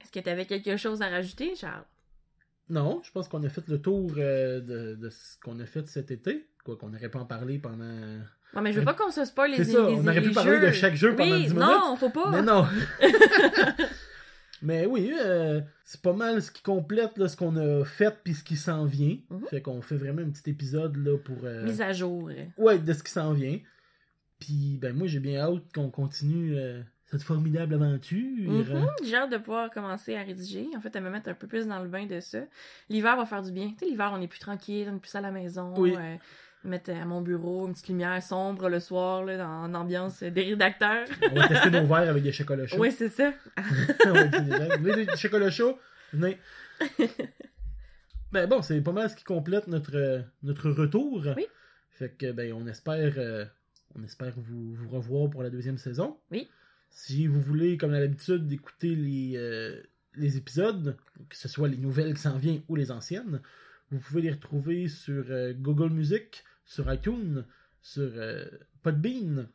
est-ce 0.01 0.11
que 0.13 0.21
tu 0.21 0.29
avais 0.29 0.47
quelque 0.47 0.77
chose 0.77 1.03
à 1.03 1.09
rajouter, 1.09 1.55
Charles? 1.57 1.85
Non, 2.69 3.01
je 3.05 3.11
pense 3.11 3.27
qu'on 3.29 3.43
a 3.43 3.49
fait 3.49 3.67
le 3.69 3.83
tour 3.83 4.13
euh, 4.19 4.61
de, 4.61 4.95
de 4.95 5.11
ce 5.11 5.37
qu'on 5.43 5.59
a 5.61 5.67
fait 5.67 5.87
cet 5.89 6.11
été. 6.13 6.47
Quoi 6.65 6.77
qu'on 6.77 6.89
n'aurait 6.91 7.09
pas 7.09 7.19
en 7.19 7.27
parler 7.27 7.59
pendant... 7.59 7.85
Non, 8.55 8.63
mais 8.63 8.73
je 8.73 8.79
veux 8.81 8.85
pas 8.85 8.95
qu'on 8.95 9.11
se 9.11 9.25
spoil 9.25 9.51
les 9.53 9.57
C'est 9.59 9.73
ça, 9.73 9.79
les- 9.87 9.95
on 9.95 10.01
aurait 10.07 10.21
les 10.21 10.29
pu 10.29 10.33
parler 10.35 10.53
jeux. 10.61 10.67
de 10.67 10.73
chaque 10.73 10.95
jeu 10.95 11.15
pendant 11.17 11.35
oui, 11.37 11.47
10 11.47 11.55
non, 11.55 11.97
faut 11.97 12.11
pas. 12.11 12.31
Mais 12.31 12.43
non. 12.43 12.67
Mais 14.63 14.87
oui, 14.87 15.13
euh, 15.19 15.61
c'est 15.85 16.03
pas 16.03 16.13
mal 16.13 16.43
ce 16.43 16.51
qui 16.51 16.63
complète 16.63 17.17
là, 17.19 17.29
ce 17.29 17.37
qu'on 17.37 17.57
a 17.57 17.85
fait 17.85 18.15
puis 18.23 18.35
ce 18.35 18.45
qui 18.45 18.57
s'en 18.57 18.85
vient. 18.85 19.17
Mhm. 19.31 19.47
Fait 19.49 19.63
qu'on 19.63 19.81
fait 19.83 19.97
vraiment 19.97 20.23
un 20.23 20.31
petit 20.31 20.51
épisode 20.51 20.97
là 20.97 21.17
pour 21.19 21.39
euh, 21.45 21.65
Mise 21.65 21.81
à 21.81 21.93
jour. 21.93 22.31
ouais 22.59 22.79
de 22.79 22.93
ce 22.93 23.03
qui 23.03 23.11
s'en 23.13 23.33
vient. 23.33 23.59
Puis 24.39 24.79
ben 24.81 24.95
moi 24.97 25.07
j'ai 25.07 25.21
bien 25.21 25.41
hâte 25.41 25.63
qu'on 25.75 25.91
continue 25.91 26.57
euh, 26.57 26.83
cette 27.07 27.23
formidable 27.23 27.75
aventure. 27.75 28.19
Mhm, 28.51 28.87
J'ai 29.05 29.17
hâte 29.17 29.33
de 29.33 29.39
pouvoir 29.39 29.71
commencer 29.71 30.15
à 30.15 30.23
rédiger. 30.23 30.67
En 30.77 30.81
fait, 30.81 30.95
à 30.95 31.01
me 31.01 31.11
mettre 31.11 31.29
un 31.29 31.35
peu 31.35 31.47
plus 31.47 31.67
dans 31.67 31.81
le 31.83 31.89
bain 31.89 32.07
de 32.07 32.21
ça. 32.21 32.39
L'hiver 32.89 33.17
va 33.17 33.27
faire 33.27 33.43
du 33.43 33.51
bien. 33.53 33.71
Tu 33.71 33.79
sais, 33.81 33.87
l'hiver, 33.87 34.13
on 34.15 34.21
est 34.21 34.29
plus 34.29 34.39
tranquille, 34.39 34.89
on 34.91 34.97
est 34.97 35.01
plus 35.01 35.15
à 35.17 35.21
la 35.21 35.31
maison. 35.33 35.75
Oui. 35.77 35.95
Mettre 36.65 36.91
à 36.91 37.05
mon 37.05 37.21
bureau 37.21 37.67
une 37.67 37.73
petite 37.73 37.89
lumière 37.89 38.23
sombre 38.23 38.69
le 38.69 38.81
soir, 38.81 39.25
là, 39.25 39.37
dans 39.37 39.69
l'ambiance 39.69 40.23
des 40.23 40.43
rédacteurs. 40.43 41.07
On 41.31 41.35
va 41.35 41.49
tester 41.49 41.71
nos 41.71 41.87
verres 41.87 42.09
avec 42.11 42.23
des 42.23 42.33
chocolats 42.33 42.67
chauds. 42.67 42.79
oui, 42.79 42.93
c'est 42.93 43.09
ça. 43.09 43.33
Voulez 44.79 45.07
des 45.07 45.17
chocolats 45.17 45.51
chauds? 45.51 45.79
Venez. 46.13 46.39
ben 48.33 48.47
bon, 48.49 48.63
c'est 48.63 48.81
pas 48.81 48.93
mal 48.93 49.09
ce 49.09 49.17
qui 49.17 49.25
complète 49.25 49.69
notre, 49.69 49.97
euh, 49.97 50.21
notre 50.43 50.71
retour. 50.71 51.25
Oui. 51.37 51.47
Fait 51.91 52.11
que 52.17 52.33
ben 52.33 52.53
on 52.53 52.67
espère 52.67 53.15
euh, 53.19 53.45
on 53.95 54.03
espère 54.03 54.33
vous, 54.37 54.75
vous 54.75 54.89
revoir 54.89 55.31
pour 55.31 55.43
la 55.43 55.51
deuxième 55.51 55.79
saison. 55.79 56.19
Oui. 56.31 56.49
Si 56.91 57.27
vous 57.27 57.41
voulez, 57.41 57.77
comme 57.77 57.95
à 57.95 58.01
l'habitude, 58.01 58.47
d'écouter 58.47 58.95
les, 58.95 59.35
euh, 59.37 59.81
les 60.15 60.37
épisodes, 60.37 60.97
que 61.29 61.37
ce 61.37 61.49
soit 61.49 61.69
les 61.69 61.77
nouvelles 61.77 62.15
qui 62.15 62.23
s'en 62.23 62.37
viennent 62.37 62.63
ou 62.69 62.77
les 62.77 62.91
anciennes, 62.91 63.41
vous 63.91 63.99
pouvez 63.99 64.23
les 64.23 64.31
retrouver 64.31 64.89
sur 64.89 65.25
euh, 65.31 65.53
Google 65.53 65.91
Music, 65.91 66.45
sur 66.71 66.93
iTunes, 66.93 67.45
sur 67.83 68.13
euh, 68.15 68.45
Podbean, 68.83 69.49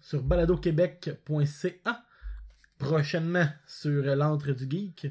sur 0.00 0.22
baladoquebec.ca, 0.22 2.04
prochainement 2.78 3.48
sur 3.66 4.06
euh, 4.06 4.14
l'antre 4.14 4.52
du 4.52 4.70
geek. 4.70 5.08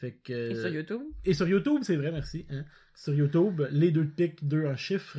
Fait 0.00 0.12
que, 0.12 0.50
Et 0.50 0.54
sur 0.54 0.68
YouTube. 0.68 1.02
et 1.24 1.34
sur 1.34 1.48
YouTube, 1.48 1.80
c'est 1.82 1.96
vrai, 1.96 2.12
merci. 2.12 2.46
hein. 2.50 2.64
Sur 2.94 3.12
YouTube, 3.14 3.62
les 3.70 3.90
deux 3.90 4.04
de 4.06 4.10
pique, 4.10 4.46
deux 4.48 4.64
en 4.66 4.74
chiffres. 4.76 5.18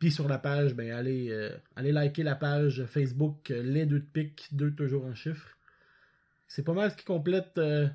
Puis 0.00 0.10
sur 0.10 0.26
la 0.28 0.38
page, 0.38 0.74
ben 0.74 0.90
allez, 0.90 1.28
euh, 1.30 1.56
allez 1.76 1.92
liker 1.92 2.24
la 2.24 2.34
page 2.34 2.84
Facebook, 2.86 3.50
les 3.50 3.86
deux 3.86 4.00
de 4.00 4.04
pique, 4.04 4.48
deux 4.50 4.74
toujours 4.74 5.04
en 5.04 5.14
chiffres. 5.14 5.56
C'est 6.48 6.64
pas 6.64 6.72
mal 6.72 6.90
ce 6.90 6.96
qui 6.96 7.04
complète 7.04 7.56
euh, 7.58 7.86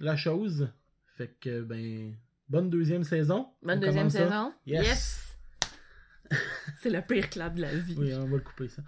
la 0.00 0.16
chose. 0.16 0.68
Fait 1.16 1.36
que, 1.40 1.60
ben, 1.62 2.14
bonne 2.48 2.68
deuxième 2.68 3.04
saison. 3.04 3.48
Bonne 3.62 3.78
On 3.78 3.80
deuxième 3.80 4.10
ça. 4.10 4.18
saison. 4.24 4.52
Yes. 4.66 5.21
c'est 6.82 6.90
le 6.90 7.02
pire 7.02 7.28
clap 7.30 7.54
de 7.54 7.62
la 7.62 7.74
vie. 7.74 7.94
Oui, 7.98 8.12
on 8.14 8.24
va 8.24 8.36
le 8.36 8.40
couper 8.40 8.68
ça. 8.68 8.82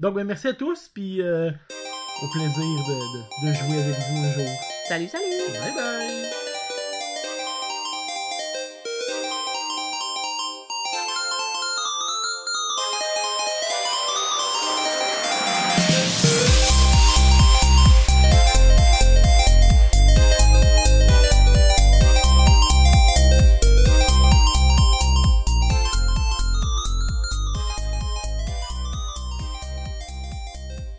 Donc, 0.00 0.14
ben, 0.14 0.24
merci 0.24 0.48
à 0.48 0.52
tous, 0.54 0.88
puis 0.88 1.20
euh, 1.22 1.50
au 1.50 2.28
plaisir 2.28 2.54
de, 2.56 3.46
de, 3.46 3.48
de 3.48 3.54
jouer 3.54 3.82
avec 3.82 3.96
vous 4.10 4.18
un 4.24 4.32
jour. 4.32 4.50
Salut, 4.88 5.08
salut! 5.08 5.24
Bye 5.52 5.74
bye! 5.74 6.47